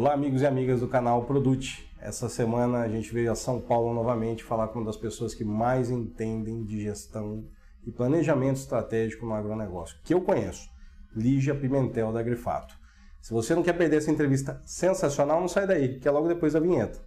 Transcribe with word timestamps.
Olá, 0.00 0.12
amigos 0.12 0.42
e 0.42 0.46
amigas 0.46 0.78
do 0.78 0.86
canal 0.86 1.24
Produte. 1.24 1.92
Essa 2.00 2.28
semana 2.28 2.82
a 2.82 2.88
gente 2.88 3.12
veio 3.12 3.32
a 3.32 3.34
São 3.34 3.60
Paulo 3.60 3.92
novamente 3.92 4.44
falar 4.44 4.68
com 4.68 4.78
uma 4.78 4.84
das 4.84 4.96
pessoas 4.96 5.34
que 5.34 5.44
mais 5.44 5.90
entendem 5.90 6.62
de 6.62 6.80
gestão 6.80 7.44
e 7.84 7.90
planejamento 7.90 8.58
estratégico 8.58 9.26
no 9.26 9.34
agronegócio, 9.34 9.98
que 10.04 10.14
eu 10.14 10.20
conheço, 10.20 10.70
Lígia 11.16 11.52
Pimentel 11.52 12.12
da 12.12 12.22
Grifato. 12.22 12.76
Se 13.20 13.32
você 13.32 13.56
não 13.56 13.62
quer 13.64 13.72
perder 13.72 13.96
essa 13.96 14.12
entrevista 14.12 14.62
sensacional, 14.64 15.40
não 15.40 15.48
sai 15.48 15.66
daí, 15.66 15.98
que 15.98 16.06
é 16.06 16.10
logo 16.12 16.28
depois 16.28 16.52
da 16.52 16.60
vinheta. 16.60 17.00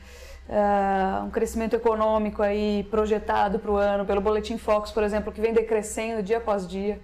Uh, 0.47 1.25
um 1.25 1.31
crescimento 1.31 1.75
econômico 1.75 2.43
aí 2.43 2.87
projetado 2.91 3.57
para 3.57 3.71
o 3.71 3.77
ano 3.77 4.05
pelo 4.05 4.21
Boletim 4.21 4.59
Focus, 4.59 4.91
por 4.91 5.01
exemplo, 5.01 5.33
que 5.33 5.41
vem 5.41 5.51
decrescendo 5.51 6.21
dia 6.21 6.37
após 6.37 6.67
dia. 6.67 7.01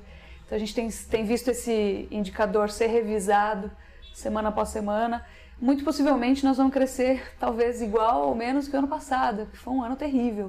Então 0.52 0.58
a 0.58 0.60
gente 0.60 0.76
tem, 0.76 0.90
tem 1.10 1.24
visto 1.24 1.48
esse 1.48 2.10
indicador 2.12 2.70
ser 2.70 2.88
revisado 2.88 3.72
semana 4.14 4.50
após 4.50 4.68
semana. 4.68 5.26
Muito 5.62 5.82
possivelmente 5.86 6.44
nós 6.44 6.58
vamos 6.58 6.74
crescer 6.74 7.24
talvez 7.40 7.82
igual 7.82 8.28
ou 8.28 8.36
menos 8.36 8.68
que 8.68 8.76
o 8.76 8.80
ano 8.80 8.88
passado, 8.90 9.48
que 9.50 9.56
foi 9.56 9.74
um 9.74 9.82
ano 9.82 9.96
terrível. 9.96 10.48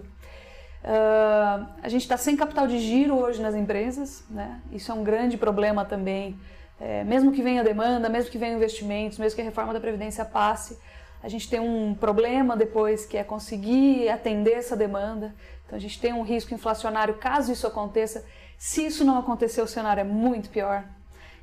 Uh, 0.82 1.68
a 1.80 1.88
gente 1.88 2.02
está 2.02 2.16
sem 2.16 2.36
capital 2.36 2.66
de 2.66 2.80
giro 2.80 3.14
hoje 3.14 3.40
nas 3.40 3.54
empresas, 3.54 4.24
né? 4.28 4.60
isso 4.72 4.90
é 4.90 4.94
um 4.96 5.04
grande 5.04 5.36
problema 5.36 5.84
também. 5.84 6.36
É, 6.80 7.04
mesmo 7.04 7.30
que 7.30 7.40
venha 7.40 7.62
demanda, 7.62 8.08
mesmo 8.08 8.28
que 8.28 8.38
venham 8.38 8.56
investimentos, 8.56 9.18
mesmo 9.18 9.36
que 9.36 9.42
a 9.42 9.44
reforma 9.44 9.72
da 9.72 9.78
Previdência 9.78 10.24
passe, 10.24 10.76
a 11.22 11.28
gente 11.28 11.48
tem 11.48 11.60
um 11.60 11.94
problema 11.94 12.56
depois 12.56 13.06
que 13.06 13.16
é 13.16 13.22
conseguir 13.22 14.08
atender 14.08 14.54
essa 14.54 14.76
demanda. 14.76 15.32
Então 15.64 15.76
a 15.76 15.80
gente 15.80 16.00
tem 16.00 16.12
um 16.12 16.22
risco 16.22 16.52
inflacionário 16.52 17.14
caso 17.14 17.52
isso 17.52 17.68
aconteça 17.68 18.24
se 18.62 18.86
isso 18.86 19.04
não 19.04 19.18
acontecer, 19.18 19.60
o 19.60 19.66
cenário 19.66 20.02
é 20.02 20.04
muito 20.04 20.48
pior. 20.48 20.84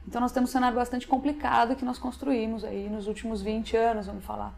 Então 0.07 0.21
nós 0.21 0.31
temos 0.31 0.51
um 0.51 0.53
cenário 0.53 0.77
bastante 0.77 1.05
complicado 1.05 1.75
que 1.75 1.83
nós 1.83 1.97
construímos 1.97 2.63
aí 2.63 2.87
nos 2.87 3.07
últimos 3.07 3.41
20 3.41 3.75
anos, 3.75 4.07
vamos 4.07 4.23
falar. 4.23 4.53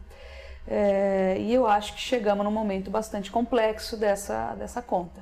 É, 0.68 1.38
e 1.40 1.52
eu 1.52 1.66
acho 1.66 1.92
que 1.94 2.00
chegamos 2.00 2.44
num 2.44 2.52
momento 2.52 2.88
bastante 2.88 3.32
complexo 3.32 3.96
dessa, 3.96 4.54
dessa 4.54 4.80
conta. 4.80 5.20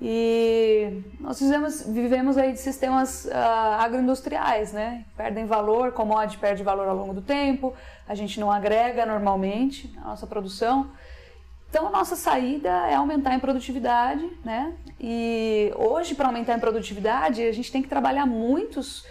E 0.00 1.02
nós 1.20 1.38
fizemos, 1.38 1.82
vivemos 1.82 2.38
aí 2.38 2.54
de 2.54 2.58
sistemas 2.58 3.26
uh, 3.26 3.30
agroindustriais, 3.78 4.72
né? 4.72 5.04
Perdem 5.18 5.44
valor, 5.44 5.92
commodity 5.92 6.38
perde 6.38 6.62
valor 6.62 6.88
ao 6.88 6.96
longo 6.96 7.12
do 7.12 7.20
tempo, 7.20 7.74
a 8.08 8.14
gente 8.14 8.40
não 8.40 8.50
agrega 8.50 9.04
normalmente 9.04 9.94
a 9.98 10.08
nossa 10.08 10.26
produção. 10.26 10.90
Então, 11.70 11.86
a 11.86 11.90
nossa 11.90 12.16
saída 12.16 12.68
é 12.68 12.96
aumentar 12.96 13.32
em 13.32 13.38
produtividade, 13.38 14.28
né? 14.44 14.74
E 15.00 15.72
hoje, 15.76 16.16
para 16.16 16.26
aumentar 16.26 16.56
em 16.56 16.58
produtividade, 16.58 17.44
a 17.44 17.52
gente 17.52 17.70
tem 17.70 17.80
que 17.80 17.88
trabalhar 17.88 18.26
muitos, 18.26 19.06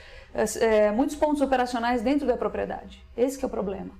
é, 0.59 0.91
muitos 0.91 1.15
pontos 1.15 1.41
operacionais 1.41 2.01
dentro 2.01 2.27
da 2.27 2.35
propriedade. 2.35 3.01
Esse 3.15 3.41
é 3.41 3.47
o 3.47 3.49
problema. 3.49 3.91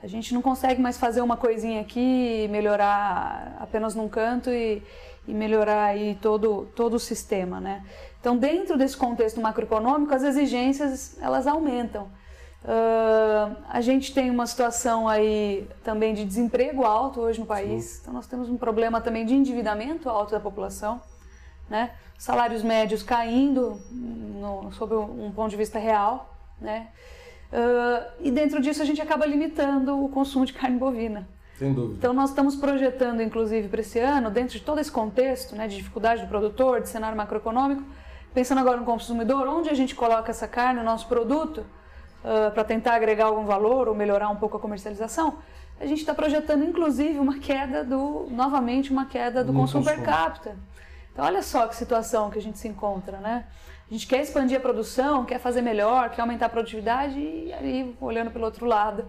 A 0.00 0.06
gente 0.06 0.32
não 0.32 0.40
consegue 0.40 0.80
mais 0.80 0.96
fazer 0.96 1.22
uma 1.22 1.36
coisinha 1.36 1.80
aqui, 1.80 2.46
melhorar 2.52 3.56
apenas 3.58 3.96
num 3.96 4.08
canto 4.08 4.48
e, 4.48 4.80
e 5.26 5.34
melhorar 5.34 5.86
aí 5.86 6.16
todo, 6.22 6.68
todo 6.76 6.94
o 6.94 7.00
sistema, 7.00 7.58
né? 7.58 7.82
Então, 8.20 8.36
dentro 8.36 8.78
desse 8.78 8.96
contexto 8.96 9.40
macroeconômico, 9.40 10.14
as 10.14 10.22
exigências, 10.22 11.18
elas 11.20 11.48
aumentam. 11.48 12.08
Uh, 12.64 13.56
a 13.68 13.82
gente 13.82 14.14
tem 14.14 14.30
uma 14.30 14.46
situação 14.46 15.06
aí 15.06 15.68
também 15.82 16.14
de 16.14 16.24
desemprego 16.24 16.84
alto 16.84 17.20
hoje 17.20 17.38
no 17.38 17.44
país, 17.44 17.84
Sim. 17.84 17.98
então 18.00 18.14
nós 18.14 18.26
temos 18.26 18.48
um 18.48 18.56
problema 18.56 19.02
também 19.02 19.26
de 19.26 19.34
endividamento 19.34 20.08
alto 20.08 20.30
da 20.30 20.40
população, 20.40 20.98
né? 21.68 21.90
salários 22.16 22.62
médios 22.62 23.02
caindo 23.02 23.78
no, 23.90 24.72
sob 24.72 24.94
um 24.94 25.30
ponto 25.32 25.50
de 25.50 25.56
vista 25.56 25.78
real, 25.78 26.34
né? 26.58 26.88
Uh, 27.52 28.12
e 28.20 28.30
dentro 28.30 28.60
disso 28.60 28.82
a 28.82 28.84
gente 28.84 29.00
acaba 29.00 29.26
limitando 29.26 30.02
o 30.02 30.08
consumo 30.08 30.46
de 30.46 30.52
carne 30.52 30.78
bovina. 30.78 31.28
Sem 31.58 31.72
dúvida. 31.72 31.96
Então 31.98 32.12
nós 32.12 32.30
estamos 32.30 32.56
projetando, 32.56 33.22
inclusive, 33.22 33.68
para 33.68 33.80
esse 33.80 33.98
ano, 33.98 34.30
dentro 34.30 34.58
de 34.58 34.64
todo 34.64 34.80
esse 34.80 34.90
contexto 34.90 35.54
né, 35.54 35.68
de 35.68 35.76
dificuldade 35.76 36.22
do 36.22 36.28
produtor, 36.28 36.80
de 36.80 36.88
cenário 36.88 37.16
macroeconômico, 37.16 37.82
pensando 38.32 38.58
agora 38.58 38.76
no 38.76 38.84
consumidor, 38.84 39.46
onde 39.46 39.68
a 39.68 39.74
gente 39.74 39.94
coloca 39.94 40.30
essa 40.30 40.48
carne, 40.48 40.80
o 40.80 40.82
nosso 40.82 41.06
produto, 41.06 41.64
uh, 42.24 42.50
para 42.50 42.64
tentar 42.64 42.94
agregar 42.94 43.26
algum 43.26 43.44
valor 43.44 43.88
ou 43.88 43.94
melhorar 43.94 44.28
um 44.30 44.36
pouco 44.36 44.56
a 44.56 44.60
comercialização, 44.60 45.38
a 45.78 45.86
gente 45.86 46.00
está 46.00 46.14
projetando 46.14 46.64
inclusive 46.64 47.18
uma 47.18 47.38
queda 47.38 47.84
do, 47.84 48.26
novamente, 48.30 48.90
uma 48.90 49.06
queda 49.06 49.44
do 49.44 49.52
consumo, 49.52 49.84
consumo 49.84 50.02
per 50.02 50.04
capita. 50.04 50.56
Então 51.12 51.24
olha 51.24 51.42
só 51.42 51.66
que 51.66 51.76
situação 51.76 52.30
que 52.30 52.38
a 52.38 52.42
gente 52.42 52.58
se 52.58 52.66
encontra, 52.66 53.18
né? 53.18 53.44
A 53.88 53.92
gente 53.92 54.06
quer 54.06 54.20
expandir 54.20 54.56
a 54.56 54.60
produção, 54.60 55.24
quer 55.24 55.38
fazer 55.38 55.60
melhor, 55.60 56.10
quer 56.10 56.22
aumentar 56.22 56.46
a 56.46 56.48
produtividade 56.48 57.18
e 57.18 57.52
aí, 57.52 57.94
olhando 58.00 58.30
pelo 58.30 58.44
outro 58.44 58.66
lado, 58.66 59.06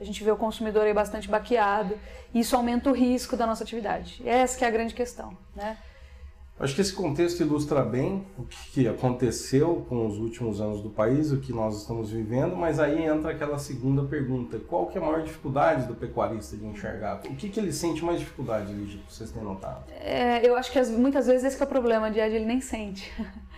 a 0.00 0.04
gente 0.04 0.22
vê 0.22 0.30
o 0.30 0.36
consumidor 0.36 0.84
aí 0.84 0.94
bastante 0.94 1.28
baqueado 1.28 1.98
e 2.32 2.40
isso 2.40 2.54
aumenta 2.54 2.90
o 2.90 2.92
risco 2.92 3.36
da 3.36 3.46
nossa 3.46 3.64
atividade. 3.64 4.22
Essa 4.24 4.58
que 4.58 4.64
é 4.64 4.68
a 4.68 4.70
grande 4.70 4.94
questão, 4.94 5.36
né? 5.56 5.76
Acho 6.60 6.74
que 6.74 6.80
esse 6.80 6.92
contexto 6.92 7.40
ilustra 7.40 7.82
bem 7.82 8.26
o 8.36 8.44
que 8.72 8.88
aconteceu 8.88 9.86
com 9.88 10.06
os 10.06 10.18
últimos 10.18 10.60
anos 10.60 10.82
do 10.82 10.90
país, 10.90 11.30
o 11.30 11.38
que 11.38 11.52
nós 11.52 11.80
estamos 11.80 12.10
vivendo, 12.10 12.56
mas 12.56 12.80
aí 12.80 13.04
entra 13.04 13.30
aquela 13.30 13.58
segunda 13.58 14.02
pergunta: 14.02 14.58
qual 14.58 14.86
que 14.86 14.98
é 14.98 15.00
a 15.00 15.04
maior 15.04 15.22
dificuldade 15.22 15.86
do 15.86 15.94
pecuarista 15.94 16.56
de 16.56 16.66
enxergar? 16.66 17.20
O 17.26 17.36
que, 17.36 17.48
que 17.48 17.60
ele 17.60 17.72
sente 17.72 18.04
mais 18.04 18.18
dificuldade, 18.18 18.72
Lígia, 18.72 19.00
que 19.06 19.14
vocês 19.14 19.30
têm 19.30 19.42
notado? 19.42 19.84
É, 20.00 20.44
eu 20.44 20.56
acho 20.56 20.72
que 20.72 20.82
muitas 20.86 21.28
vezes 21.28 21.44
esse 21.44 21.62
é 21.62 21.64
o 21.64 21.68
problema, 21.68 22.10
de 22.10 22.18
ele 22.18 22.44
nem 22.44 22.60
sente. 22.60 23.12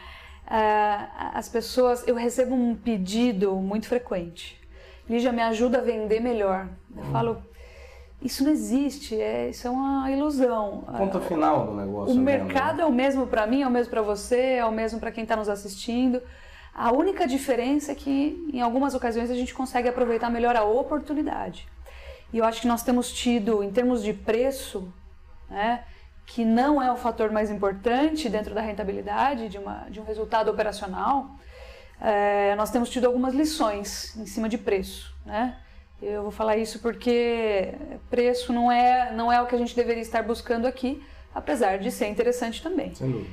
É, 0.53 1.07
as 1.33 1.49
pessoas, 1.49 2.03
eu 2.09 2.17
recebo 2.17 2.57
um 2.57 2.75
pedido 2.75 3.55
muito 3.55 3.87
frequente. 3.87 4.61
Lígia, 5.09 5.31
me 5.31 5.43
ajuda 5.43 5.79
a 5.79 5.81
vender 5.81 6.19
melhor. 6.19 6.69
Eu 6.97 7.05
hum. 7.05 7.13
falo, 7.13 7.43
isso 8.23 8.45
não 8.45 8.51
existe, 8.51 9.19
é, 9.19 9.49
isso 9.49 9.67
é 9.67 9.71
uma 9.71 10.11
ilusão. 10.11 10.85
Ponto 10.97 11.21
final 11.21 11.67
do 11.67 11.75
negócio. 11.75 12.15
O 12.15 12.19
mercado 12.19 12.79
né? 12.79 12.83
é 12.83 12.87
o 12.87 12.93
mesmo 12.93 13.27
para 13.27 13.47
mim, 13.47 13.63
é 13.63 13.67
o 13.67 13.71
mesmo 13.71 13.91
para 13.91 14.03
você, 14.03 14.57
é 14.59 14.65
o 14.65 14.73
mesmo 14.73 15.01
para 15.01 15.11
quem 15.11 15.23
está 15.23 15.37
nos 15.37 15.49
assistindo. 15.49 16.23
A 16.75 16.93
única 16.93 17.27
diferença 17.27 17.93
é 17.93 17.95
que, 17.95 18.49
em 18.53 18.61
algumas 18.61 18.95
ocasiões, 18.95 19.31
a 19.31 19.35
gente 19.35 19.55
consegue 19.55 19.89
aproveitar 19.89 20.31
melhor 20.31 20.55
a 20.55 20.63
oportunidade. 20.63 21.67
E 22.33 22.39
eu 22.39 22.45
acho 22.45 22.61
que 22.61 22.69
nós 22.69 22.83
temos 22.83 23.11
tido, 23.13 23.63
em 23.63 23.71
termos 23.71 24.03
de 24.03 24.13
preço, 24.13 24.93
né, 25.49 25.85
que 26.27 26.45
não 26.45 26.81
é 26.81 26.93
o 26.93 26.97
fator 26.97 27.33
mais 27.33 27.51
importante 27.51 28.29
dentro 28.29 28.55
da 28.55 28.61
rentabilidade 28.61 29.49
de, 29.49 29.59
uma, 29.59 29.87
de 29.91 29.99
um 29.99 30.05
resultado 30.05 30.49
operacional, 30.51 31.31
é, 32.01 32.55
nós 32.55 32.71
temos 32.71 32.89
tido 32.89 33.07
algumas 33.07 33.35
lições 33.35 34.17
em 34.17 34.27
cima 34.27 34.49
de 34.49 34.57
preço. 34.57 35.13
Né? 35.27 35.57
Eu 36.03 36.23
vou 36.23 36.31
falar 36.31 36.57
isso 36.57 36.79
porque 36.79 37.75
preço 38.09 38.53
não 38.53 38.73
é, 38.73 39.13
não 39.13 39.31
é 39.31 39.41
o 39.41 39.47
que 39.47 39.55
a 39.55 39.59
gente 39.59 39.77
deveria 39.77 40.03
estar 40.03 40.23
buscando 40.23 40.67
aqui, 40.67 41.03
apesar 41.35 41.79
de 41.79 41.91
ser 41.91 42.09
interessante 42.09 42.63
também. 42.63 42.93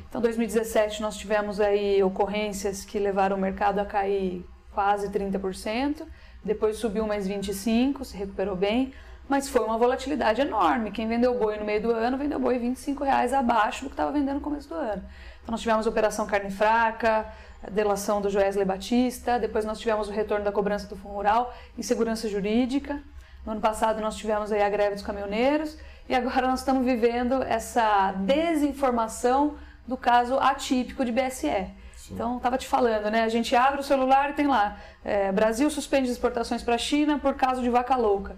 Então, 0.09 0.19
2017 0.19 1.01
nós 1.01 1.15
tivemos 1.15 1.61
aí 1.61 2.03
ocorrências 2.03 2.83
que 2.83 2.99
levaram 2.99 3.37
o 3.37 3.39
mercado 3.39 3.79
a 3.79 3.85
cair 3.85 4.45
quase 4.73 5.09
30%, 5.09 6.03
depois 6.43 6.77
subiu 6.77 7.07
mais 7.07 7.25
25, 7.25 8.03
se 8.03 8.15
recuperou 8.17 8.55
bem, 8.55 8.93
mas 9.29 9.49
foi 9.49 9.63
uma 9.63 9.77
volatilidade 9.77 10.41
enorme. 10.41 10.91
Quem 10.91 11.07
vendeu 11.07 11.37
boi 11.37 11.57
no 11.57 11.65
meio 11.65 11.81
do 11.81 11.91
ano 11.91 12.17
vendeu 12.17 12.39
boi 12.39 12.59
25 12.59 13.03
reais 13.03 13.33
abaixo 13.33 13.83
do 13.83 13.89
que 13.89 13.93
estava 13.93 14.11
vendendo 14.11 14.35
no 14.35 14.41
começo 14.41 14.69
do 14.69 14.75
ano. 14.75 15.03
Então 15.41 15.51
nós 15.51 15.61
tivemos 15.61 15.87
operação 15.87 16.25
carne 16.27 16.51
fraca, 16.51 17.25
a 17.63 17.69
delação 17.69 18.21
do 18.21 18.29
Joesley 18.29 18.65
Batista, 18.65 19.39
depois 19.39 19.65
nós 19.65 19.79
tivemos 19.79 20.07
o 20.07 20.11
retorno 20.11 20.45
da 20.45 20.51
cobrança 20.51 20.87
do 20.87 20.95
fundo 20.95 21.15
rural, 21.15 21.53
insegurança 21.77 22.29
jurídica, 22.29 23.01
No 23.45 23.53
ano 23.53 23.61
passado 23.61 24.01
nós 24.01 24.15
tivemos 24.15 24.51
aí 24.51 24.61
a 24.61 24.69
greve 24.69 24.95
dos 24.95 25.03
caminhoneiros 25.03 25.77
e 26.09 26.13
agora 26.13 26.47
nós 26.47 26.59
estamos 26.59 26.85
vivendo 26.85 27.41
essa 27.43 28.11
desinformação 28.11 29.55
do 29.87 29.95
caso 29.95 30.37
atípico 30.37 31.05
de 31.05 31.11
BSE. 31.13 31.67
Sim. 31.95 32.13
Então, 32.13 32.37
estava 32.37 32.57
te 32.57 32.67
falando, 32.67 33.09
né? 33.09 33.23
A 33.23 33.29
gente 33.29 33.55
abre 33.55 33.79
o 33.79 33.83
celular 33.83 34.29
e 34.29 34.33
tem 34.33 34.47
lá: 34.47 34.77
é, 35.03 35.31
Brasil 35.31 35.69
suspende 35.69 36.09
exportações 36.09 36.61
para 36.61 36.75
a 36.75 36.77
China 36.77 37.19
por 37.19 37.35
causa 37.35 37.61
de 37.61 37.69
vaca 37.69 37.95
louca. 37.95 38.35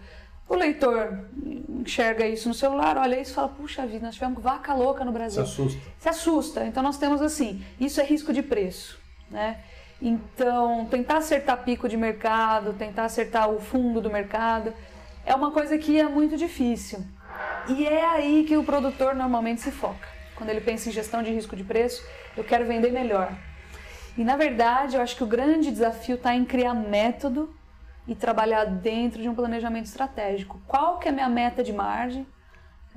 O 0.47 0.55
leitor 0.55 1.25
enxerga 1.67 2.25
isso 2.25 2.47
no 2.47 2.53
celular, 2.53 2.97
olha 2.97 3.19
isso 3.19 3.31
e 3.31 3.35
fala: 3.35 3.49
puxa 3.49 3.85
vida, 3.85 4.05
nós 4.05 4.15
tivemos 4.15 4.41
vaca 4.41 4.73
louca 4.73 5.03
no 5.03 5.11
Brasil. 5.11 5.45
Se 5.45 5.51
assusta. 5.51 5.81
Se 5.99 6.09
assusta. 6.09 6.65
Então, 6.65 6.81
nós 6.81 6.97
temos 6.97 7.21
assim: 7.21 7.63
isso 7.79 7.99
é 7.99 8.03
risco 8.03 8.31
de 8.31 8.41
preço, 8.41 8.99
né? 9.29 9.59
Então, 10.01 10.85
tentar 10.85 11.17
acertar 11.17 11.57
pico 11.63 11.89
de 11.89 11.97
mercado, 11.97 12.73
tentar 12.73 13.05
acertar 13.05 13.49
o 13.49 13.59
fundo 13.59 13.99
do 13.99 14.09
mercado, 14.09 14.73
é 15.25 15.35
uma 15.35 15.51
coisa 15.51 15.77
que 15.77 15.99
é 15.99 16.07
muito 16.07 16.37
difícil. 16.37 17.03
E 17.67 17.85
é 17.85 18.05
aí 18.05 18.45
que 18.47 18.57
o 18.57 18.63
produtor 18.63 19.13
normalmente 19.13 19.61
se 19.61 19.71
foca. 19.71 20.07
Quando 20.35 20.49
ele 20.49 20.61
pensa 20.61 20.89
em 20.89 20.91
gestão 20.91 21.21
de 21.21 21.31
risco 21.31 21.55
de 21.55 21.63
preço, 21.63 22.03
eu 22.35 22.43
quero 22.43 22.65
vender 22.65 22.91
melhor. 22.91 23.35
E 24.17 24.23
na 24.23 24.37
verdade, 24.37 24.95
eu 24.95 25.01
acho 25.01 25.15
que 25.15 25.23
o 25.23 25.27
grande 25.27 25.69
desafio 25.69 26.15
está 26.15 26.33
em 26.33 26.45
criar 26.45 26.73
método 26.73 27.53
e 28.07 28.15
trabalhar 28.15 28.65
dentro 28.65 29.21
de 29.21 29.29
um 29.29 29.35
planejamento 29.35 29.85
estratégico. 29.85 30.59
Qual 30.65 30.97
que 30.97 31.07
é 31.07 31.11
a 31.11 31.13
minha 31.13 31.29
meta 31.29 31.61
de 31.61 31.73
margem? 31.73 32.25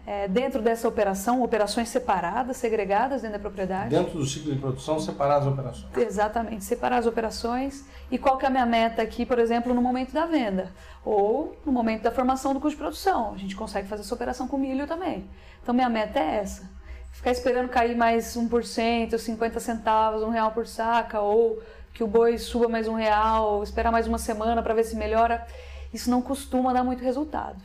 É, 0.05 0.27
dentro 0.27 0.61
dessa 0.61 0.89
operação, 0.89 1.43
operações 1.43 1.89
separadas, 1.89 2.57
segregadas 2.57 3.23
dentro 3.23 3.39
da 3.39 3.43
propriedade. 3.43 3.91
Dentro 3.91 4.19
do 4.19 4.27
ciclo 4.27 4.53
de 4.53 4.59
produção, 4.59 4.99
separar 4.99 5.37
as 5.37 5.47
operações. 5.47 5.97
Exatamente, 5.97 6.65
separar 6.65 6.99
as 6.99 7.07
operações. 7.07 7.85
E 8.11 8.19
qual 8.19 8.37
que 8.37 8.45
é 8.45 8.49
a 8.49 8.51
minha 8.51 8.67
meta 8.67 9.01
aqui, 9.01 9.25
por 9.25 9.39
exemplo, 9.39 9.73
no 9.73 9.81
momento 9.81 10.13
da 10.13 10.27
venda? 10.27 10.73
Ou 11.05 11.57
no 11.65 11.71
momento 11.71 12.03
da 12.03 12.11
formação 12.11 12.53
do 12.53 12.61
custo 12.61 12.77
de 12.77 12.83
produção. 12.83 13.33
A 13.33 13.39
gente 13.39 13.55
consegue 13.55 13.87
fazer 13.87 14.03
essa 14.03 14.15
operação 14.15 14.49
com 14.49 14.59
milho 14.59 14.87
também. 14.89 15.31
Então, 15.63 15.73
minha 15.73 15.89
meta 15.89 16.19
é 16.19 16.37
essa 16.37 16.83
ficar 17.13 17.31
esperando 17.31 17.69
cair 17.69 17.97
mais 17.97 18.37
1%, 18.37 19.17
50 19.17 19.61
centavos, 19.61 20.23
um 20.23 20.31
real 20.31 20.51
por 20.51 20.67
saca, 20.67 21.21
ou 21.21 21.63
que 21.93 22.03
o 22.03 22.07
boi 22.07 22.39
suba 22.39 22.69
mais 22.69 22.89
um 22.89 22.95
real, 22.95 23.63
esperar 23.63 23.93
mais 23.93 24.07
uma 24.07 24.19
semana 24.19 24.63
para 24.63 24.75
ver 24.75 24.85
se 24.85 24.97
melhora, 24.97 25.47
isso 25.93 26.11
não 26.11 26.23
costuma 26.23 26.73
dar 26.73 26.83
muito 26.83 27.05
resultado. 27.05 27.63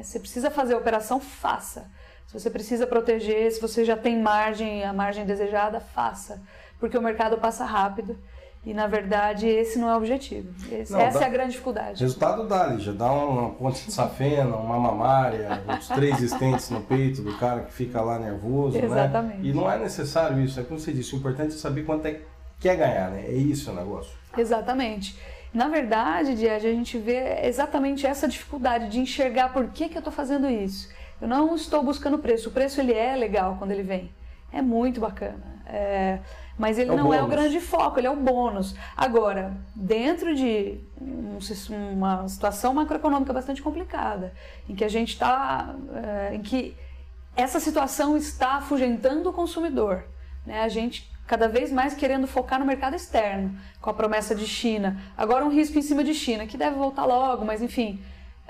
Né? 0.00 0.02
Você 0.02 0.18
precisa 0.18 0.50
fazer 0.50 0.74
a 0.74 0.78
operação, 0.78 1.20
faça. 1.20 1.86
Se 2.26 2.38
você 2.38 2.48
precisa 2.48 2.86
proteger, 2.86 3.50
se 3.52 3.60
você 3.60 3.84
já 3.84 3.96
tem 3.96 4.20
margem, 4.20 4.84
a 4.84 4.92
margem 4.92 5.26
desejada, 5.26 5.80
faça. 5.80 6.40
Porque 6.78 6.96
o 6.96 7.02
mercado 7.02 7.36
passa 7.38 7.64
rápido 7.64 8.16
e 8.64 8.72
na 8.72 8.86
verdade 8.86 9.46
esse 9.46 9.78
não 9.78 9.90
é 9.90 9.94
o 9.94 9.96
objetivo. 9.96 10.48
Esse, 10.72 10.92
não, 10.92 11.00
essa 11.00 11.18
dá, 11.18 11.24
é 11.24 11.28
a 11.28 11.30
grande 11.30 11.52
dificuldade. 11.52 12.00
Resultado 12.00 12.46
dá, 12.46 12.76
já 12.78 12.92
dá 12.92 13.12
uma 13.12 13.50
ponte 13.50 13.84
de 13.84 13.92
safena, 13.92 14.56
uma 14.56 14.78
mamária, 14.78 15.62
os 15.78 15.88
três 15.88 16.20
estentes 16.20 16.70
no 16.70 16.80
peito 16.80 17.20
do 17.20 17.36
cara 17.36 17.62
que 17.62 17.72
fica 17.72 18.00
lá 18.00 18.18
nervoso, 18.18 18.78
né? 18.78 18.84
Exatamente. 18.84 19.38
né? 19.38 19.48
E 19.48 19.52
não 19.52 19.70
é 19.70 19.78
necessário 19.78 20.40
isso, 20.40 20.60
é 20.60 20.62
como 20.62 20.78
você 20.78 20.92
disse, 20.92 21.14
o 21.14 21.18
importante 21.18 21.54
é 21.54 21.58
saber 21.58 21.82
quanto 21.82 22.06
é 22.06 22.12
que 22.12 22.24
quer 22.60 22.76
ganhar, 22.76 23.10
né? 23.10 23.24
É 23.26 23.34
isso 23.34 23.70
o 23.70 23.74
negócio. 23.74 24.12
Exatamente. 24.36 25.18
Na 25.52 25.68
verdade, 25.68 26.34
Diad, 26.34 26.64
a 26.64 26.72
gente 26.72 26.96
vê 26.96 27.40
exatamente 27.44 28.06
essa 28.06 28.28
dificuldade 28.28 28.88
de 28.88 29.00
enxergar 29.00 29.52
por 29.52 29.68
que, 29.68 29.88
que 29.88 29.96
eu 29.96 30.00
estou 30.00 30.12
fazendo 30.12 30.48
isso. 30.48 30.88
Eu 31.20 31.26
não 31.28 31.54
estou 31.54 31.82
buscando 31.82 32.18
preço. 32.18 32.48
O 32.48 32.52
preço 32.52 32.80
ele 32.80 32.92
é 32.92 33.16
legal 33.16 33.56
quando 33.58 33.72
ele 33.72 33.82
vem. 33.82 34.12
É 34.52 34.62
muito 34.62 35.00
bacana. 35.00 35.42
É, 35.66 36.20
mas 36.58 36.78
ele 36.78 36.90
é 36.90 36.94
não 36.94 37.04
bônus. 37.04 37.18
é 37.18 37.22
o 37.22 37.26
grande 37.26 37.60
foco, 37.60 37.98
ele 37.98 38.06
é 38.06 38.10
o 38.10 38.16
bônus. 38.16 38.74
Agora, 38.96 39.56
dentro 39.74 40.34
de 40.34 40.78
uma 41.00 42.28
situação 42.28 42.74
macroeconômica 42.74 43.32
bastante 43.32 43.62
complicada, 43.62 44.32
em 44.68 44.74
que 44.74 44.84
a 44.84 44.88
gente 44.88 45.14
está, 45.14 45.74
é, 45.94 46.34
em 46.34 46.42
que 46.42 46.76
essa 47.36 47.58
situação 47.60 48.16
está 48.16 48.56
afugentando 48.56 49.30
o 49.30 49.32
consumidor, 49.32 50.04
né? 50.44 50.62
a 50.62 50.68
gente 50.68 51.10
cada 51.30 51.46
vez 51.46 51.70
mais 51.70 51.94
querendo 51.94 52.26
focar 52.26 52.58
no 52.58 52.66
mercado 52.66 52.96
externo, 52.96 53.56
com 53.80 53.88
a 53.88 53.94
promessa 53.94 54.34
de 54.34 54.48
China. 54.48 55.00
Agora 55.16 55.44
um 55.44 55.48
risco 55.48 55.78
em 55.78 55.82
cima 55.82 56.02
de 56.02 56.12
China, 56.12 56.44
que 56.44 56.56
deve 56.56 56.74
voltar 56.74 57.04
logo, 57.04 57.44
mas 57.44 57.62
enfim. 57.62 58.00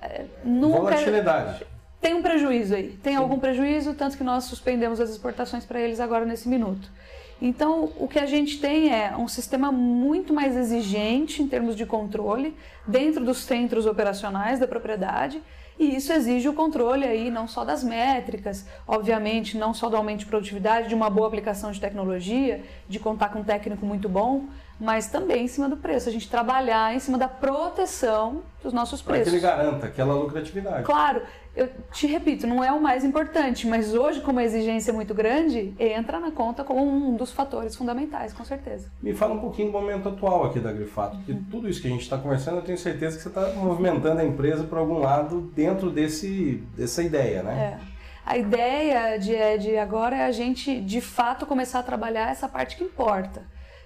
É, 0.00 0.24
nunca... 0.42 0.78
Volatilidade. 0.78 1.66
Tem 2.00 2.14
um 2.14 2.22
prejuízo 2.22 2.74
aí, 2.74 2.98
tem 3.02 3.12
Sim. 3.12 3.18
algum 3.18 3.38
prejuízo, 3.38 3.92
tanto 3.92 4.16
que 4.16 4.24
nós 4.24 4.44
suspendemos 4.44 4.98
as 4.98 5.10
exportações 5.10 5.66
para 5.66 5.78
eles 5.78 6.00
agora 6.00 6.24
nesse 6.24 6.48
minuto. 6.48 6.90
Então, 7.38 7.92
o 7.98 8.08
que 8.08 8.18
a 8.18 8.24
gente 8.24 8.58
tem 8.58 8.90
é 8.90 9.14
um 9.14 9.28
sistema 9.28 9.70
muito 9.70 10.32
mais 10.32 10.56
exigente 10.56 11.42
em 11.42 11.46
termos 11.46 11.76
de 11.76 11.84
controle 11.84 12.56
dentro 12.86 13.22
dos 13.22 13.42
centros 13.42 13.84
operacionais 13.84 14.58
da 14.58 14.66
propriedade, 14.66 15.42
e 15.80 15.96
isso 15.96 16.12
exige 16.12 16.46
o 16.46 16.52
controle 16.52 17.06
aí 17.06 17.30
não 17.30 17.48
só 17.48 17.64
das 17.64 17.82
métricas, 17.82 18.66
obviamente, 18.86 19.56
não 19.56 19.72
só 19.72 19.88
do 19.88 19.96
aumento 19.96 20.18
de 20.18 20.26
produtividade, 20.26 20.88
de 20.88 20.94
uma 20.94 21.08
boa 21.08 21.26
aplicação 21.26 21.72
de 21.72 21.80
tecnologia, 21.80 22.62
de 22.86 22.98
contar 22.98 23.30
com 23.30 23.38
um 23.38 23.44
técnico 23.44 23.86
muito 23.86 24.06
bom, 24.06 24.44
mas 24.78 25.06
também 25.06 25.44
em 25.44 25.48
cima 25.48 25.70
do 25.70 25.78
preço, 25.78 26.06
a 26.06 26.12
gente 26.12 26.28
trabalhar 26.28 26.94
em 26.94 26.98
cima 26.98 27.16
da 27.16 27.28
proteção 27.28 28.42
dos 28.62 28.74
nossos 28.74 29.00
preços. 29.00 29.30
Para 29.30 29.40
que 29.40 29.46
ele 29.46 29.56
garanta 29.56 29.86
aquela 29.86 30.12
lucratividade. 30.12 30.84
Claro, 30.84 31.22
eu 31.54 31.68
te 31.92 32.06
repito, 32.06 32.46
não 32.46 32.62
é 32.62 32.70
o 32.70 32.80
mais 32.80 33.04
importante, 33.04 33.66
mas 33.66 33.94
hoje, 33.94 34.20
como 34.20 34.38
a 34.38 34.44
exigência 34.44 34.92
é 34.92 34.94
muito 34.94 35.12
grande, 35.12 35.74
entra 35.78 36.20
na 36.20 36.30
conta 36.30 36.62
como 36.62 36.80
um 36.82 37.16
dos 37.16 37.32
fatores 37.32 37.74
fundamentais, 37.74 38.32
com 38.32 38.44
certeza. 38.44 38.90
Me 39.02 39.12
fala 39.12 39.34
um 39.34 39.40
pouquinho 39.40 39.68
do 39.68 39.72
momento 39.72 40.08
atual 40.08 40.44
aqui 40.44 40.60
da 40.60 40.72
Grifato, 40.72 41.16
porque 41.16 41.32
uhum. 41.32 41.44
tudo 41.50 41.68
isso 41.68 41.82
que 41.82 41.88
a 41.88 41.90
gente 41.90 42.02
está 42.02 42.16
conversando, 42.16 42.58
eu 42.58 42.62
tenho 42.62 42.78
certeza 42.78 43.16
que 43.16 43.22
você 43.22 43.28
está 43.28 43.52
movimentando 43.54 44.20
a 44.20 44.24
empresa 44.24 44.64
para 44.64 44.78
algum 44.78 44.98
lado 44.98 45.50
dentro 45.54 45.90
desse, 45.90 46.62
dessa 46.76 47.02
ideia, 47.02 47.42
né? 47.42 47.78
É. 47.86 48.00
A 48.24 48.36
ideia 48.38 49.18
de, 49.18 49.58
de 49.58 49.76
agora 49.76 50.16
é 50.16 50.24
a 50.24 50.32
gente, 50.32 50.80
de 50.80 51.00
fato, 51.00 51.46
começar 51.46 51.80
a 51.80 51.82
trabalhar 51.82 52.30
essa 52.30 52.48
parte 52.48 52.76
que 52.76 52.84
importa 52.84 53.42